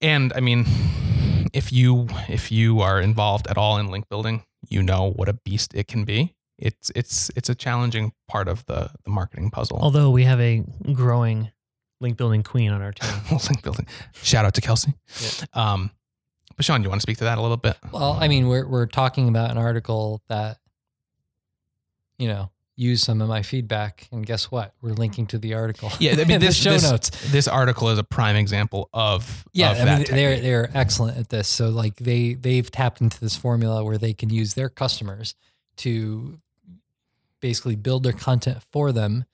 And 0.00 0.32
I 0.34 0.40
mean, 0.40 0.66
if 1.52 1.72
you 1.72 2.08
if 2.28 2.50
you 2.50 2.80
are 2.80 3.00
involved 3.00 3.46
at 3.48 3.56
all 3.56 3.78
in 3.78 3.88
link 3.88 4.08
building, 4.08 4.44
you 4.68 4.82
know 4.82 5.12
what 5.12 5.28
a 5.28 5.34
beast 5.34 5.74
it 5.74 5.88
can 5.88 6.04
be. 6.04 6.34
It's 6.58 6.90
it's 6.94 7.30
it's 7.36 7.48
a 7.48 7.54
challenging 7.54 8.12
part 8.28 8.48
of 8.48 8.64
the 8.66 8.90
the 9.04 9.10
marketing 9.10 9.50
puzzle. 9.50 9.78
Although 9.80 10.10
we 10.10 10.24
have 10.24 10.40
a 10.40 10.64
growing 10.92 11.50
link 12.00 12.16
building 12.16 12.42
queen 12.42 12.70
on 12.70 12.82
our 12.82 12.92
team. 12.92 13.10
link 13.30 13.62
building. 13.62 13.86
Shout 14.22 14.44
out 14.44 14.54
to 14.54 14.60
Kelsey. 14.60 14.94
Um, 15.52 15.90
but 16.56 16.64
Sean, 16.64 16.82
you 16.82 16.88
want 16.88 17.00
to 17.00 17.02
speak 17.02 17.18
to 17.18 17.24
that 17.24 17.38
a 17.38 17.42
little 17.42 17.56
bit? 17.56 17.76
Well, 17.92 18.16
I 18.20 18.28
mean, 18.28 18.48
we're 18.48 18.66
we're 18.66 18.86
talking 18.86 19.28
about 19.28 19.50
an 19.50 19.58
article 19.58 20.22
that, 20.28 20.58
you 22.18 22.28
know, 22.28 22.50
used 22.76 23.04
some 23.04 23.20
of 23.20 23.28
my 23.28 23.42
feedback, 23.42 24.08
and 24.10 24.26
guess 24.26 24.50
what? 24.50 24.74
We're 24.82 24.94
linking 24.94 25.26
to 25.28 25.38
the 25.38 25.54
article. 25.54 25.90
Yeah, 26.00 26.16
I 26.18 26.24
mean, 26.24 26.40
this- 26.40 26.56
show 26.56 26.72
this- 26.72 26.82
notes. 26.90 27.10
This 27.32 27.46
article 27.48 27.88
is 27.90 27.98
a 27.98 28.04
prime 28.04 28.36
example 28.36 28.88
of 28.92 29.44
Yeah, 29.52 29.72
of 29.72 29.80
I 29.80 29.84
that 29.84 29.98
mean, 30.08 30.16
they're 30.16 30.40
they're 30.40 30.70
excellent 30.74 31.18
at 31.18 31.28
this. 31.28 31.48
So 31.48 31.68
like 31.70 31.96
they 31.96 32.34
they've 32.34 32.68
tapped 32.70 33.00
into 33.00 33.20
this 33.20 33.36
formula 33.36 33.84
where 33.84 33.98
they 33.98 34.12
can 34.12 34.30
use 34.30 34.54
their 34.54 34.68
customers 34.68 35.34
to 35.78 36.38
basically 37.40 37.76
build 37.76 38.02
their 38.04 38.12
content 38.12 38.62
for 38.72 38.90
them 38.92 39.24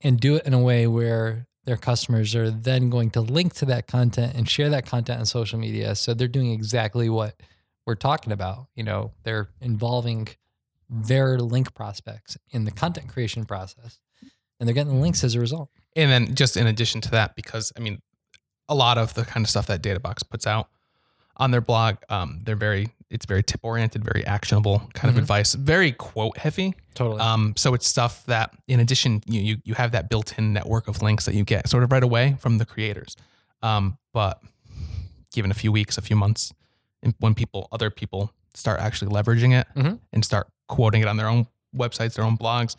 and 0.00 0.18
do 0.20 0.34
it 0.36 0.44
in 0.44 0.52
a 0.52 0.58
way 0.58 0.86
where 0.86 1.46
their 1.64 1.76
customers 1.76 2.34
are 2.34 2.50
then 2.50 2.90
going 2.90 3.10
to 3.10 3.20
link 3.20 3.54
to 3.54 3.64
that 3.66 3.86
content 3.86 4.34
and 4.34 4.48
share 4.48 4.68
that 4.70 4.86
content 4.86 5.20
on 5.20 5.26
social 5.26 5.58
media. 5.58 5.94
So 5.94 6.14
they're 6.14 6.28
doing 6.28 6.50
exactly 6.50 7.08
what 7.08 7.40
we're 7.86 7.94
talking 7.94 8.32
about. 8.32 8.66
You 8.74 8.84
know, 8.84 9.12
they're 9.22 9.48
involving 9.60 10.28
their 10.88 11.38
link 11.38 11.74
prospects 11.74 12.36
in 12.50 12.64
the 12.64 12.70
content 12.70 13.08
creation 13.08 13.44
process. 13.44 13.98
And 14.60 14.68
they're 14.68 14.74
getting 14.74 15.00
links 15.00 15.24
as 15.24 15.34
a 15.34 15.40
result. 15.40 15.70
And 15.96 16.10
then 16.10 16.34
just 16.34 16.56
in 16.56 16.66
addition 16.66 17.00
to 17.02 17.10
that, 17.12 17.34
because 17.34 17.72
I 17.76 17.80
mean, 17.80 18.00
a 18.68 18.74
lot 18.74 18.98
of 18.98 19.14
the 19.14 19.24
kind 19.24 19.44
of 19.44 19.50
stuff 19.50 19.66
that 19.66 19.82
DataBox 19.82 20.28
puts 20.28 20.46
out, 20.46 20.68
on 21.36 21.50
their 21.50 21.60
blog. 21.60 21.96
Um, 22.08 22.40
they're 22.44 22.56
very 22.56 22.88
it's 23.10 23.26
very 23.26 23.44
tip 23.44 23.60
oriented, 23.62 24.02
very 24.04 24.26
actionable 24.26 24.80
kind 24.92 25.12
Mhm. 25.12 25.16
of 25.16 25.18
advice, 25.18 25.54
very 25.54 25.92
quote 25.92 26.36
heavy. 26.36 26.74
Totally. 26.94 27.20
Um, 27.20 27.54
so 27.56 27.72
it's 27.74 27.86
stuff 27.86 28.24
that, 28.26 28.50
in 28.66 28.80
addition, 28.80 29.22
you, 29.26 29.40
you 29.40 29.56
you 29.64 29.74
have 29.74 29.92
that 29.92 30.08
built-in 30.10 30.52
network 30.52 30.88
of 30.88 31.00
links 31.00 31.24
that 31.26 31.34
you 31.34 31.44
get 31.44 31.68
sort 31.68 31.84
of 31.84 31.92
right 31.92 32.02
away 32.02 32.36
from 32.40 32.58
the 32.58 32.64
creators. 32.66 33.14
Um, 33.62 33.98
but 34.12 34.42
given 35.32 35.52
a 35.52 35.54
few 35.54 35.70
weeks, 35.70 35.96
a 35.96 36.02
few 36.02 36.16
months, 36.16 36.52
when 37.20 37.34
people, 37.34 37.68
other 37.70 37.88
people, 37.90 38.32
start 38.54 38.80
actually 38.80 39.12
leveraging 39.12 39.52
it 39.60 39.66
Mhm. 39.76 39.98
and 40.12 40.24
start 40.24 40.48
quoting 40.66 41.02
it 41.02 41.06
on 41.08 41.16
their 41.16 41.28
own 41.28 41.46
websites, 41.76 42.14
their 42.14 42.24
own 42.24 42.36
blogs, 42.36 42.74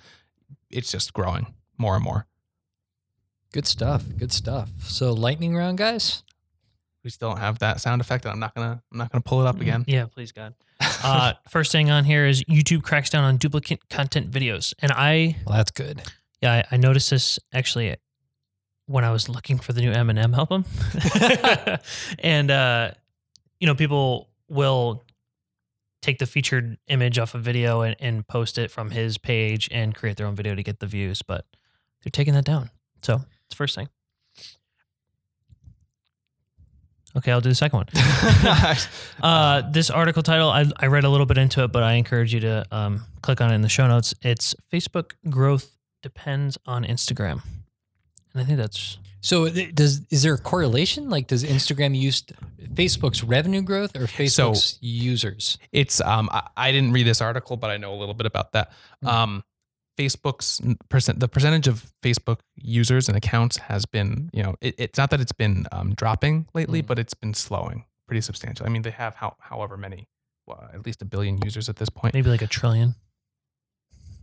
it's 0.70 0.92
just 0.92 1.14
growing 1.14 1.54
more 1.78 1.96
and 1.96 2.04
more. 2.04 2.26
good 3.54 3.66
stuff. 3.68 4.04
Good 4.18 4.34
stuff. 4.34 4.70
So 4.84 5.14
lightning 5.14 5.56
round, 5.56 5.78
guys. 5.78 6.24
We 7.06 7.12
still 7.12 7.30
don't 7.30 7.38
have 7.38 7.60
that 7.60 7.80
sound 7.80 8.02
effect, 8.02 8.26
and 8.26 8.32
I'm 8.34 8.40
not 8.40 8.56
gonna 8.56 8.82
I'm 8.92 8.98
not 8.98 9.12
gonna 9.12 9.22
pull 9.22 9.40
it 9.42 9.48
up 9.48 9.62
again. 9.62 9.86
Yeah, 9.88 10.08
please 10.08 10.32
God. 10.32 10.56
Uh, 10.82 11.34
first 11.50 11.72
thing 11.72 11.92
on 11.92 12.04
here 12.04 12.26
is 12.26 12.44
YouTube 12.46 12.82
cracks 12.82 13.12
down 13.12 13.24
on 13.24 13.38
duplicate 13.38 13.88
content 13.90 14.32
videos, 14.32 14.74
and 14.80 14.92
I 14.92 15.38
Well, 15.46 15.56
that's 15.56 15.70
good. 15.70 16.02
yeah 16.42 16.64
I, 16.72 16.76
I 16.76 16.78
noticed 16.78 17.12
this 17.12 17.38
actually 17.54 17.96
when 18.88 19.04
I 19.04 19.12
was 19.12 19.30
looking 19.30 19.60
for 19.60 19.72
the 19.72 19.82
new 19.82 19.92
Eminem 19.92 20.36
album, 20.36 20.66
and 22.20 22.50
uh, 22.50 22.92
you 23.60 23.68
know 23.68 23.76
people 23.76 24.30
will 24.50 25.04
take 26.02 26.18
the 26.18 26.26
featured 26.26 26.78
image 26.88 27.20
off 27.20 27.36
a 27.36 27.40
video 27.40 27.82
and, 27.82 27.96
and 28.00 28.28
post 28.28 28.58
it 28.58 28.72
from 28.72 28.90
his 28.92 29.20
page 29.20 29.70
and 29.72 29.94
create 29.94 30.18
their 30.18 30.26
own 30.26 30.36
video 30.36 30.56
to 30.56 30.64
get 30.64 30.80
the 30.80 30.88
views, 30.88 31.22
but 31.22 31.46
they're 32.04 32.12
taking 32.12 32.34
that 32.34 32.46
down. 32.46 32.72
So 33.04 33.22
it's 33.46 33.56
first 33.56 33.76
thing. 33.76 33.90
Okay, 37.18 37.32
I'll 37.32 37.42
do 37.42 37.50
the 37.50 37.56
second 37.56 37.78
one. 37.78 37.88
Uh, 39.22 39.64
this 39.72 39.90
article 39.90 40.22
title, 40.22 40.50
I, 40.50 40.66
I 40.78 40.88
read 40.88 41.06
a 41.06 41.10
little 41.10 41.26
bit 41.26 41.38
into 41.38 41.64
it, 41.64 41.72
but 41.72 41.82
I 41.82 41.94
encourage 41.94 42.34
you 42.34 42.42
to 42.42 42.66
um, 42.72 43.06
click 43.22 43.42
on 43.42 43.52
it 43.52 43.56
in 43.56 43.62
the 43.62 43.70
show 43.70 43.88
notes. 43.88 44.14
It's 44.22 44.54
Facebook 44.72 45.14
growth 45.30 45.78
depends 46.04 46.58
on 46.66 46.84
Instagram. 46.84 47.42
And 48.34 48.44
I 48.44 48.46
think 48.46 48.58
that's 48.58 49.00
So 49.22 49.50
does 49.50 50.02
is 50.12 50.22
there 50.22 50.36
a 50.36 50.38
correlation? 50.38 51.10
Like, 51.10 51.28
does 51.28 51.44
Instagram 51.44 51.98
use 51.98 52.22
Facebook's 52.74 53.24
revenue 53.24 53.62
growth 53.62 53.96
or 53.96 54.02
Facebook's 54.02 54.78
users? 54.82 55.58
It's 55.72 56.02
um 56.02 56.30
I, 56.32 56.48
I 56.56 56.72
didn't 56.72 56.92
read 56.92 57.08
this 57.08 57.22
article, 57.22 57.58
but 57.58 57.72
I 57.72 57.78
know 57.78 57.94
a 57.94 57.98
little 57.98 58.14
bit 58.14 58.28
about 58.28 58.52
that. 58.52 58.72
Mm. 59.04 59.08
Um, 59.08 59.44
Facebook's 59.98 60.62
percent 60.90 61.20
the 61.20 61.28
percentage 61.28 61.68
of 61.68 61.92
Facebook 62.04 62.40
users 62.56 63.08
and 63.08 63.18
accounts 63.18 63.58
has 63.58 63.86
been 63.86 64.30
you 64.34 64.44
know 64.44 64.56
it, 64.62 64.76
it's 64.78 64.98
not 64.98 65.10
that 65.12 65.22
it's 65.22 65.32
been 65.32 65.66
um, 65.72 65.94
dropping 65.96 66.48
lately, 66.54 66.82
Mm. 66.84 66.88
but 66.88 67.00
it's 67.00 67.14
been 67.14 67.34
slowing 67.34 67.86
pretty 68.08 68.22
substantial. 68.22 68.66
I 68.66 68.70
mean 68.70 68.82
they 68.82 68.92
have 68.92 69.16
how 69.16 69.36
however 69.40 69.78
many 69.78 70.08
well, 70.48 70.70
at 70.74 70.86
least 70.86 71.02
a 71.02 71.06
billion 71.06 71.40
users 71.44 71.70
at 71.70 71.78
this 71.78 71.90
point. 71.90 72.14
maybe 72.14 72.30
like 72.30 72.42
a 72.44 72.48
trillion. 72.48 72.96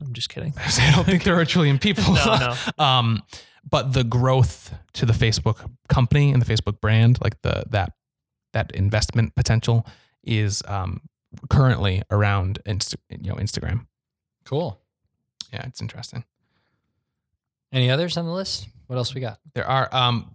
I'm 0.00 0.12
just 0.12 0.28
kidding. 0.28 0.52
I 0.58 0.92
don't 0.94 1.04
think 1.04 1.24
there 1.24 1.36
are 1.36 1.40
a 1.40 1.46
trillion 1.46 1.78
people. 1.78 2.14
No, 2.26 2.54
no. 2.78 2.84
um, 2.84 3.22
but 3.68 3.92
the 3.92 4.04
growth 4.04 4.74
to 4.94 5.06
the 5.06 5.12
Facebook 5.12 5.68
company 5.88 6.32
and 6.32 6.42
the 6.42 6.46
Facebook 6.52 6.80
brand, 6.80 7.18
like 7.22 7.40
the 7.42 7.64
that 7.70 7.92
that 8.52 8.70
investment 8.72 9.34
potential, 9.34 9.86
is 10.24 10.62
um, 10.66 11.00
currently 11.48 12.02
around 12.10 12.58
Insta, 12.66 12.96
you 13.08 13.30
know 13.30 13.36
Instagram. 13.36 13.86
Cool. 14.44 14.78
Yeah, 15.52 15.66
it's 15.66 15.80
interesting. 15.82 16.24
Any 17.72 17.90
others 17.90 18.16
on 18.16 18.26
the 18.26 18.32
list? 18.32 18.68
What 18.86 18.96
else 18.96 19.14
we 19.14 19.20
got? 19.20 19.38
There 19.54 19.66
are 19.66 19.88
um, 19.92 20.34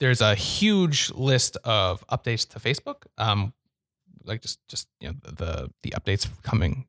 there's 0.00 0.20
a 0.20 0.34
huge 0.34 1.10
list 1.12 1.56
of 1.64 2.06
updates 2.08 2.48
to 2.50 2.60
Facebook. 2.60 3.04
Um, 3.18 3.52
like 4.24 4.40
just 4.42 4.60
just 4.68 4.88
you 5.00 5.08
know 5.08 5.14
the 5.24 5.70
the, 5.82 5.90
updates 5.90 6.28
coming, 6.42 6.86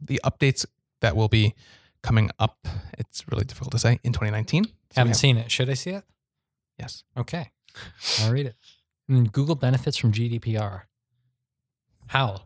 the 0.00 0.20
updates 0.24 0.64
that 1.00 1.16
will 1.16 1.28
be 1.28 1.54
coming 2.02 2.30
up. 2.38 2.58
It's 2.98 3.24
really 3.28 3.44
difficult 3.44 3.72
to 3.72 3.78
say 3.78 3.98
in 4.04 4.12
2019. 4.12 4.64
So 4.64 4.70
Haven't 4.94 5.08
have- 5.10 5.16
seen 5.16 5.36
it. 5.36 5.50
Should 5.50 5.70
I 5.70 5.74
see 5.74 5.90
it? 5.90 6.04
Yes. 6.78 7.02
Okay. 7.16 7.50
I'll 8.20 8.32
read 8.32 8.46
it. 8.46 8.54
And 9.08 9.32
Google 9.32 9.54
benefits 9.56 9.96
from 9.96 10.12
GDPR. 10.12 10.82
How? 12.08 12.42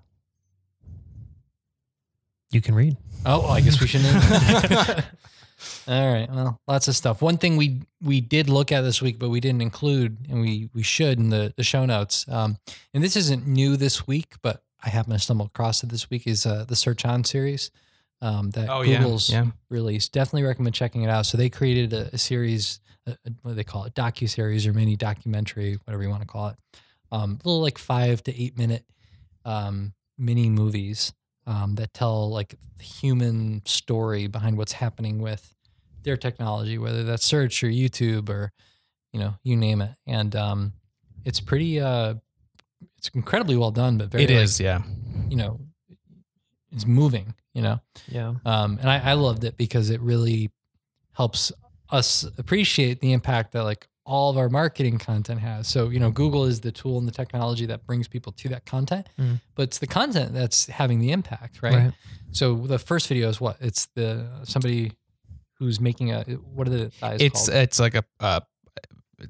You 2.52 2.60
can 2.60 2.74
read. 2.74 2.96
Oh, 3.26 3.46
I 3.48 3.60
guess 3.60 3.80
we 3.80 3.86
should. 3.86 4.02
All 5.88 6.12
right. 6.12 6.28
Well, 6.30 6.60
lots 6.66 6.88
of 6.88 6.96
stuff. 6.96 7.22
One 7.22 7.38
thing 7.38 7.56
we 7.56 7.82
we 8.02 8.20
did 8.20 8.48
look 8.48 8.72
at 8.72 8.82
this 8.82 9.00
week, 9.00 9.18
but 9.18 9.30
we 9.30 9.40
didn't 9.40 9.62
include, 9.62 10.18
and 10.28 10.40
we 10.40 10.68
we 10.74 10.82
should 10.82 11.18
in 11.18 11.30
the 11.30 11.52
the 11.56 11.62
show 11.64 11.84
notes. 11.86 12.26
Um, 12.28 12.58
and 12.94 13.02
this 13.02 13.16
isn't 13.16 13.46
new 13.46 13.76
this 13.76 14.06
week, 14.06 14.34
but 14.42 14.62
I 14.84 14.88
happened 14.88 15.14
to 15.14 15.18
stumble 15.20 15.46
across 15.46 15.82
it 15.82 15.88
this 15.90 16.10
week. 16.10 16.26
Is 16.26 16.46
uh, 16.46 16.64
the 16.66 16.76
Search 16.76 17.04
On 17.04 17.22
series 17.24 17.70
um, 18.20 18.50
that 18.50 18.68
Oh 18.68 18.82
yeah. 18.82 18.98
Google's 18.98 19.30
Yeah. 19.30 19.46
released. 19.70 20.12
Definitely 20.12 20.42
recommend 20.44 20.74
checking 20.74 21.02
it 21.02 21.08
out. 21.10 21.26
So 21.26 21.38
they 21.38 21.48
created 21.48 21.92
a, 21.92 22.10
a 22.14 22.18
series, 22.18 22.80
a, 23.06 23.12
a- 23.12 23.30
what 23.42 23.52
do 23.52 23.54
they 23.54 23.64
call 23.64 23.84
it, 23.84 23.94
docu 23.94 24.28
series 24.28 24.66
or 24.66 24.72
mini 24.72 24.96
documentary, 24.96 25.78
whatever 25.84 26.02
you 26.02 26.10
want 26.10 26.22
to 26.22 26.28
call 26.28 26.48
it. 26.48 26.56
Um, 27.12 27.38
little 27.44 27.60
like 27.60 27.78
five 27.78 28.22
to 28.24 28.42
eight 28.42 28.58
minute 28.58 28.84
um, 29.44 29.92
mini 30.18 30.48
movies 30.48 31.12
um, 31.46 31.74
that 31.76 31.92
tell 31.94 32.30
like 32.30 32.54
human 32.80 33.62
story 33.64 34.26
behind 34.26 34.56
what's 34.56 34.72
happening 34.72 35.20
with 35.20 35.54
their 36.02 36.16
technology, 36.16 36.78
whether 36.78 37.04
that's 37.04 37.24
search 37.24 37.62
or 37.62 37.68
YouTube 37.68 38.28
or 38.28 38.52
you 39.12 39.20
know 39.20 39.34
you 39.42 39.56
name 39.56 39.80
it. 39.82 39.92
And 40.06 40.34
um, 40.36 40.72
it's 41.24 41.40
pretty, 41.40 41.80
uh, 41.80 42.14
it's 42.98 43.08
incredibly 43.14 43.56
well 43.56 43.70
done, 43.70 43.98
but 43.98 44.08
very 44.08 44.24
It 44.24 44.30
like, 44.30 44.38
is. 44.40 44.60
Yeah. 44.60 44.82
you 45.28 45.36
know, 45.36 45.60
it's 46.72 46.86
moving. 46.86 47.34
You 47.54 47.62
know. 47.62 47.80
Yeah. 48.08 48.34
Um, 48.46 48.78
and 48.80 48.88
I, 48.88 49.10
I 49.10 49.12
loved 49.12 49.44
it 49.44 49.56
because 49.58 49.90
it 49.90 50.00
really 50.00 50.50
helps 51.12 51.52
us 51.90 52.24
appreciate 52.38 53.00
the 53.00 53.12
impact 53.12 53.52
that 53.52 53.64
like 53.64 53.86
all 54.04 54.30
of 54.30 54.36
our 54.36 54.48
marketing 54.48 54.98
content 54.98 55.40
has. 55.40 55.68
So, 55.68 55.88
you 55.88 56.00
know, 56.00 56.10
Google 56.10 56.44
is 56.44 56.60
the 56.60 56.72
tool 56.72 56.98
and 56.98 57.06
the 57.06 57.12
technology 57.12 57.66
that 57.66 57.86
brings 57.86 58.08
people 58.08 58.32
to 58.32 58.48
that 58.48 58.64
content, 58.66 59.08
Mhm. 59.18 59.40
but 59.54 59.62
it's 59.64 59.78
the 59.78 59.86
content 59.86 60.32
that's 60.34 60.66
having 60.66 60.98
the 60.98 61.12
impact, 61.12 61.62
right? 61.62 61.92
So 62.32 62.66
the 62.66 62.78
first 62.78 63.06
video 63.06 63.28
is 63.28 63.40
what? 63.40 63.58
It's 63.60 63.86
the 63.94 64.26
somebody 64.44 64.92
who's 65.58 65.78
making 65.80 66.10
a 66.10 66.22
what 66.24 66.66
are 66.66 66.70
the 66.70 66.92
eyes 67.02 67.20
It's 67.20 67.46
called? 67.46 67.56
it's 67.58 67.78
like 67.78 67.94
a 67.94 68.04
uh, 68.20 68.40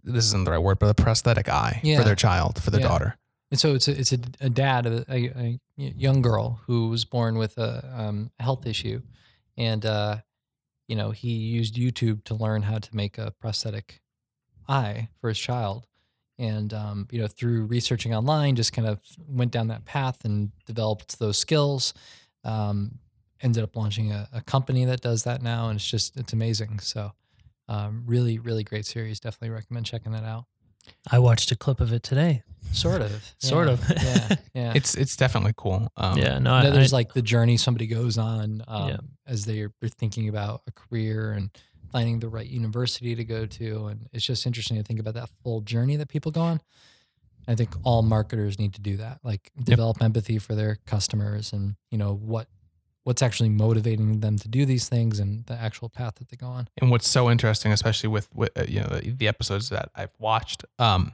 this 0.04 0.24
isn't 0.26 0.44
the 0.44 0.50
right 0.52 0.58
word, 0.58 0.78
but 0.78 0.88
a 0.88 0.94
prosthetic 0.94 1.48
eye 1.50 1.80
Yeah. 1.82 1.98
for 1.98 2.04
their 2.04 2.16
child, 2.16 2.62
for 2.62 2.70
their 2.70 2.80
Yeah. 2.80 2.88
daughter. 2.88 3.18
And 3.50 3.60
so 3.60 3.74
it's 3.74 3.86
a, 3.88 3.98
it's 4.00 4.12
a, 4.12 4.18
a 4.40 4.48
dad, 4.48 4.86
a, 4.86 5.04
a, 5.12 5.26
a 5.36 5.60
young 5.76 6.22
girl 6.22 6.60
who 6.66 6.88
was 6.88 7.04
born 7.04 7.36
with 7.36 7.58
a 7.58 7.84
um, 7.94 8.30
health 8.40 8.64
issue, 8.66 9.02
and 9.58 9.84
uh, 9.84 10.22
you 10.88 10.96
know 10.96 11.10
he 11.10 11.32
used 11.34 11.74
YouTube 11.74 12.24
to 12.24 12.34
learn 12.34 12.62
how 12.62 12.78
to 12.78 12.96
make 12.96 13.18
a 13.18 13.32
prosthetic 13.32 14.00
eye 14.68 15.08
for 15.20 15.28
his 15.28 15.38
child, 15.38 15.86
and 16.38 16.72
um, 16.74 17.08
you 17.10 17.20
know 17.20 17.26
through 17.26 17.66
researching 17.66 18.14
online, 18.14 18.56
just 18.56 18.72
kind 18.72 18.88
of 18.88 18.98
went 19.28 19.50
down 19.52 19.68
that 19.68 19.84
path 19.84 20.24
and 20.24 20.50
developed 20.66 21.18
those 21.18 21.38
skills. 21.38 21.94
Um, 22.44 22.98
ended 23.40 23.64
up 23.64 23.74
launching 23.76 24.12
a, 24.12 24.28
a 24.32 24.40
company 24.40 24.84
that 24.84 25.00
does 25.00 25.24
that 25.24 25.42
now, 25.42 25.68
and 25.68 25.76
it's 25.76 25.88
just 25.90 26.16
it's 26.16 26.32
amazing. 26.32 26.78
So. 26.80 27.12
Um, 27.68 28.02
really, 28.06 28.38
really 28.38 28.64
great 28.64 28.84
series. 28.84 29.20
Definitely 29.20 29.50
recommend 29.50 29.86
checking 29.86 30.12
that 30.12 30.24
out. 30.24 30.44
I 31.10 31.20
watched 31.20 31.52
a 31.52 31.56
clip 31.56 31.80
of 31.80 31.92
it 31.92 32.02
today. 32.02 32.42
Sort 32.72 33.00
of, 33.00 33.32
Sort 33.38 33.68
Yeah. 33.68 33.72
of. 33.72 33.88
yeah, 34.02 34.36
yeah. 34.54 34.72
It's 34.74 34.94
it's 34.96 35.16
definitely 35.16 35.54
cool. 35.56 35.88
Um, 35.96 36.18
yeah. 36.18 36.38
No, 36.38 36.54
I, 36.54 36.70
there's 36.70 36.92
I- 36.92 36.96
like 36.96 37.14
the 37.14 37.22
journey 37.22 37.56
somebody 37.56 37.86
goes 37.86 38.18
on 38.18 38.62
um, 38.66 38.88
Yeah. 38.88 38.96
as 39.28 39.44
they're 39.46 39.70
thinking 39.96 40.28
about 40.28 40.62
a 40.66 40.72
career 40.72 41.32
and 41.32 41.50
finding 41.92 42.20
the 42.20 42.28
right 42.28 42.46
university 42.46 43.14
to 43.14 43.24
go 43.24 43.46
to. 43.46 43.86
And 43.86 44.08
it's 44.12 44.24
just 44.24 44.46
interesting 44.46 44.76
to 44.78 44.82
think 44.82 44.98
about 44.98 45.14
that 45.14 45.30
full 45.42 45.60
journey 45.60 45.96
that 45.96 46.08
people 46.08 46.32
go 46.32 46.40
on. 46.40 46.60
I 47.46 47.54
think 47.54 47.70
all 47.82 48.02
marketers 48.02 48.58
need 48.58 48.74
to 48.74 48.80
do 48.80 48.96
that, 48.98 49.18
like 49.24 49.50
develop 49.62 50.00
empathy 50.00 50.38
for 50.38 50.54
their 50.54 50.78
customers 50.86 51.52
and, 51.52 51.74
you 51.90 51.98
know, 51.98 52.14
what 52.14 52.46
what's 53.04 53.22
actually 53.22 53.48
motivating 53.48 54.20
them 54.20 54.38
to 54.38 54.48
do 54.48 54.64
these 54.64 54.88
things 54.88 55.18
and 55.18 55.44
the 55.46 55.54
actual 55.54 55.88
path 55.88 56.14
that 56.16 56.28
they 56.28 56.36
go 56.36 56.46
on. 56.46 56.68
And 56.80 56.90
what's 56.90 57.08
so 57.08 57.30
interesting, 57.30 57.72
especially 57.72 58.08
with, 58.08 58.32
with 58.34 58.56
uh, 58.56 58.64
you 58.68 58.80
know 58.80 58.86
the, 58.86 59.10
the 59.10 59.28
episodes 59.28 59.70
that 59.70 59.90
I've 59.94 60.12
watched, 60.18 60.64
um, 60.78 61.12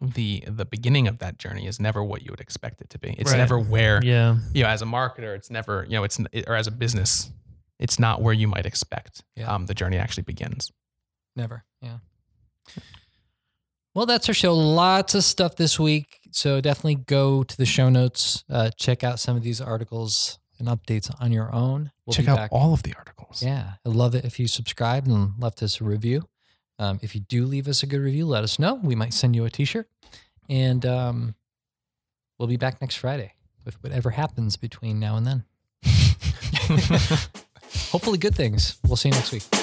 the 0.00 0.44
the 0.46 0.64
beginning 0.64 1.08
of 1.08 1.18
that 1.20 1.38
journey 1.38 1.66
is 1.66 1.80
never 1.80 2.04
what 2.04 2.22
you 2.22 2.30
would 2.30 2.40
expect 2.40 2.80
it 2.80 2.90
to 2.90 2.98
be. 2.98 3.14
It's 3.18 3.30
Right. 3.30 3.38
never 3.38 3.58
where 3.58 4.00
yeah. 4.04 4.36
you 4.52 4.62
know 4.62 4.68
as 4.68 4.82
a 4.82 4.86
marketer, 4.86 5.34
it's 5.34 5.50
never 5.50 5.84
you 5.84 5.92
know 5.92 6.04
it's 6.04 6.20
or 6.46 6.56
as 6.56 6.66
a 6.66 6.70
business, 6.70 7.30
it's 7.80 7.98
not 7.98 8.22
where 8.22 8.34
you 8.34 8.46
might 8.46 8.66
expect. 8.66 9.24
Yeah. 9.34 9.52
Um, 9.52 9.66
the 9.66 9.74
journey 9.74 9.96
actually 9.96 10.22
begins. 10.22 10.70
Never. 11.34 11.64
Yeah. 11.80 11.96
Well, 13.94 14.06
that's 14.06 14.28
our 14.28 14.34
show. 14.34 14.54
Lots 14.54 15.14
of 15.16 15.24
stuff 15.24 15.56
this 15.56 15.80
week. 15.80 16.20
So 16.30 16.60
definitely 16.60 16.96
go 16.96 17.42
to 17.42 17.56
the 17.56 17.66
show 17.66 17.88
notes, 17.88 18.44
uh, 18.48 18.70
check 18.76 19.02
out 19.02 19.18
some 19.18 19.36
of 19.36 19.42
these 19.42 19.60
articles 19.60 20.38
and 20.60 20.68
updates 20.68 21.12
on 21.20 21.32
your 21.32 21.52
own. 21.52 21.90
We'll 22.06 22.14
Check 22.14 22.28
out 22.28 22.36
back. 22.36 22.50
all 22.52 22.72
of 22.74 22.82
the 22.84 22.94
articles. 22.94 23.42
Yeah. 23.42 23.72
I'd 23.84 23.92
love 23.92 24.14
it 24.14 24.24
if 24.24 24.38
you 24.38 24.46
subscribed 24.46 25.08
and 25.08 25.32
left 25.38 25.62
us 25.62 25.80
a 25.80 25.84
review. 25.84 26.28
Um, 26.78 27.00
if 27.02 27.14
you 27.14 27.22
do 27.22 27.46
leave 27.46 27.66
us 27.66 27.82
a 27.82 27.86
good 27.86 28.00
review, 28.00 28.26
let 28.26 28.44
us 28.44 28.58
know. 28.58 28.74
We 28.74 28.94
might 28.94 29.12
send 29.14 29.34
you 29.34 29.44
a 29.44 29.50
t 29.50 29.64
shirt. 29.64 29.88
And 30.48 30.84
um, 30.86 31.34
we'll 32.38 32.48
be 32.48 32.56
back 32.56 32.80
next 32.80 32.96
Friday 32.96 33.32
with 33.64 33.82
whatever 33.82 34.10
happens 34.10 34.56
between 34.56 35.00
now 35.00 35.16
and 35.16 35.26
then. 35.26 35.44
Hopefully, 37.90 38.18
good 38.18 38.34
things. 38.34 38.78
We'll 38.86 38.96
see 38.96 39.08
you 39.08 39.14
next 39.14 39.32
week. 39.32 39.59